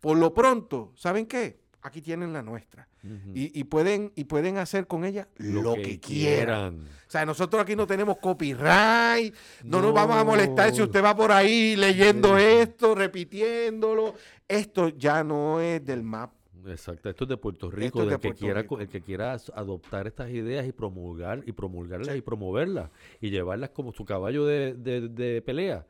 Por 0.00 0.18
lo 0.18 0.34
pronto, 0.34 0.92
¿saben 0.96 1.26
qué? 1.26 1.59
Aquí 1.82 2.02
tienen 2.02 2.32
la 2.32 2.42
nuestra. 2.42 2.88
y, 3.34 3.64
pueden, 3.64 4.12
y 4.14 4.24
pueden 4.24 4.58
hacer 4.58 4.86
con 4.86 5.04
ella 5.04 5.28
lo, 5.36 5.74
que, 5.74 5.98
quieran. 5.98 6.84
O 7.06 7.10
sea, 7.10 7.24
nosotros 7.24 7.62
aquí 7.62 7.76
no 7.76 7.86
tenemos 7.86 8.18
copyright, 8.18 9.34
no, 9.64 9.80
nos 9.80 9.94
vamos 9.94 10.16
a 10.16 10.24
molestar 10.24 10.74
si 10.74 10.82
usted 10.82 11.02
va 11.02 11.16
por 11.16 11.32
ahí 11.32 11.76
leyendo 11.76 12.36
esto, 12.36 12.94
repitiéndolo. 12.94 14.14
Esto 14.46 14.88
ya 14.88 15.24
no 15.24 15.60
es 15.60 15.84
del 15.84 16.02
map. 16.02 16.32
Exacto, 16.66 17.08
esto 17.08 17.24
es 17.24 17.30
de 17.30 17.36
Puerto 17.38 17.70
Rico, 17.70 18.04
del 18.04 18.18
que 18.18 18.34
quiera, 18.34 18.60
el 18.60 18.88
que 18.88 19.00
quiera 19.00 19.32
adoptar 19.54 20.06
estas 20.06 20.28
ideas 20.30 20.66
y 20.66 20.72
promulgar 20.72 21.42
y 21.46 21.52
promulgarlas 21.52 22.14
y 22.14 22.20
promoverlas 22.20 22.90
y 23.20 23.30
llevarlas 23.30 23.70
como 23.70 23.92
su 23.92 24.04
caballo 24.04 24.44
de, 24.44 24.74
de 24.74 25.40
pelea. 25.40 25.86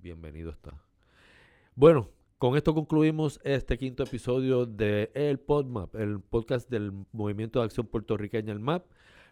Bienvenido 0.00 0.50
está. 0.50 0.80
Bueno, 1.74 2.10
con 2.42 2.56
esto 2.56 2.74
concluimos 2.74 3.38
este 3.44 3.78
quinto 3.78 4.02
episodio 4.02 4.66
de 4.66 5.12
El 5.14 5.38
PodMap, 5.38 5.94
el 5.94 6.18
podcast 6.18 6.68
del 6.68 6.90
Movimiento 7.12 7.60
de 7.60 7.66
Acción 7.66 7.86
Puertorriqueña, 7.86 8.52
el 8.52 8.58
MAP. 8.58 8.84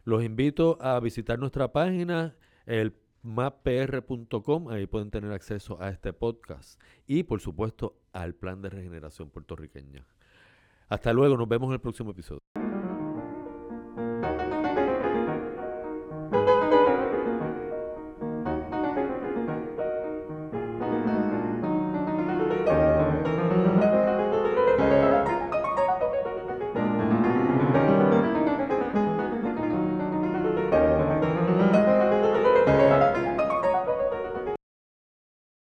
Los 0.05 0.23
invito 0.23 0.79
a 0.81 1.01
visitar 1.01 1.37
nuestra 1.37 1.73
página, 1.73 2.37
el 2.67 2.95
mappr.com, 3.25 4.69
ahí 4.69 4.87
pueden 4.87 5.11
tener 5.11 5.33
acceso 5.33 5.83
a 5.83 5.89
este 5.89 6.13
podcast 6.13 6.81
y 7.09 7.25
por 7.25 7.41
supuesto 7.41 7.97
al 8.13 8.37
plan 8.37 8.63
de 8.63 8.71
regeneración 8.71 9.29
puertorriqueña. 9.29 10.07
Hasta 10.89 11.13
luego, 11.13 11.37
nos 11.37 11.49
vemos 11.49 11.67
en 11.71 11.73
el 11.73 11.81
próximo 11.81 12.13
episodio. 12.13 12.60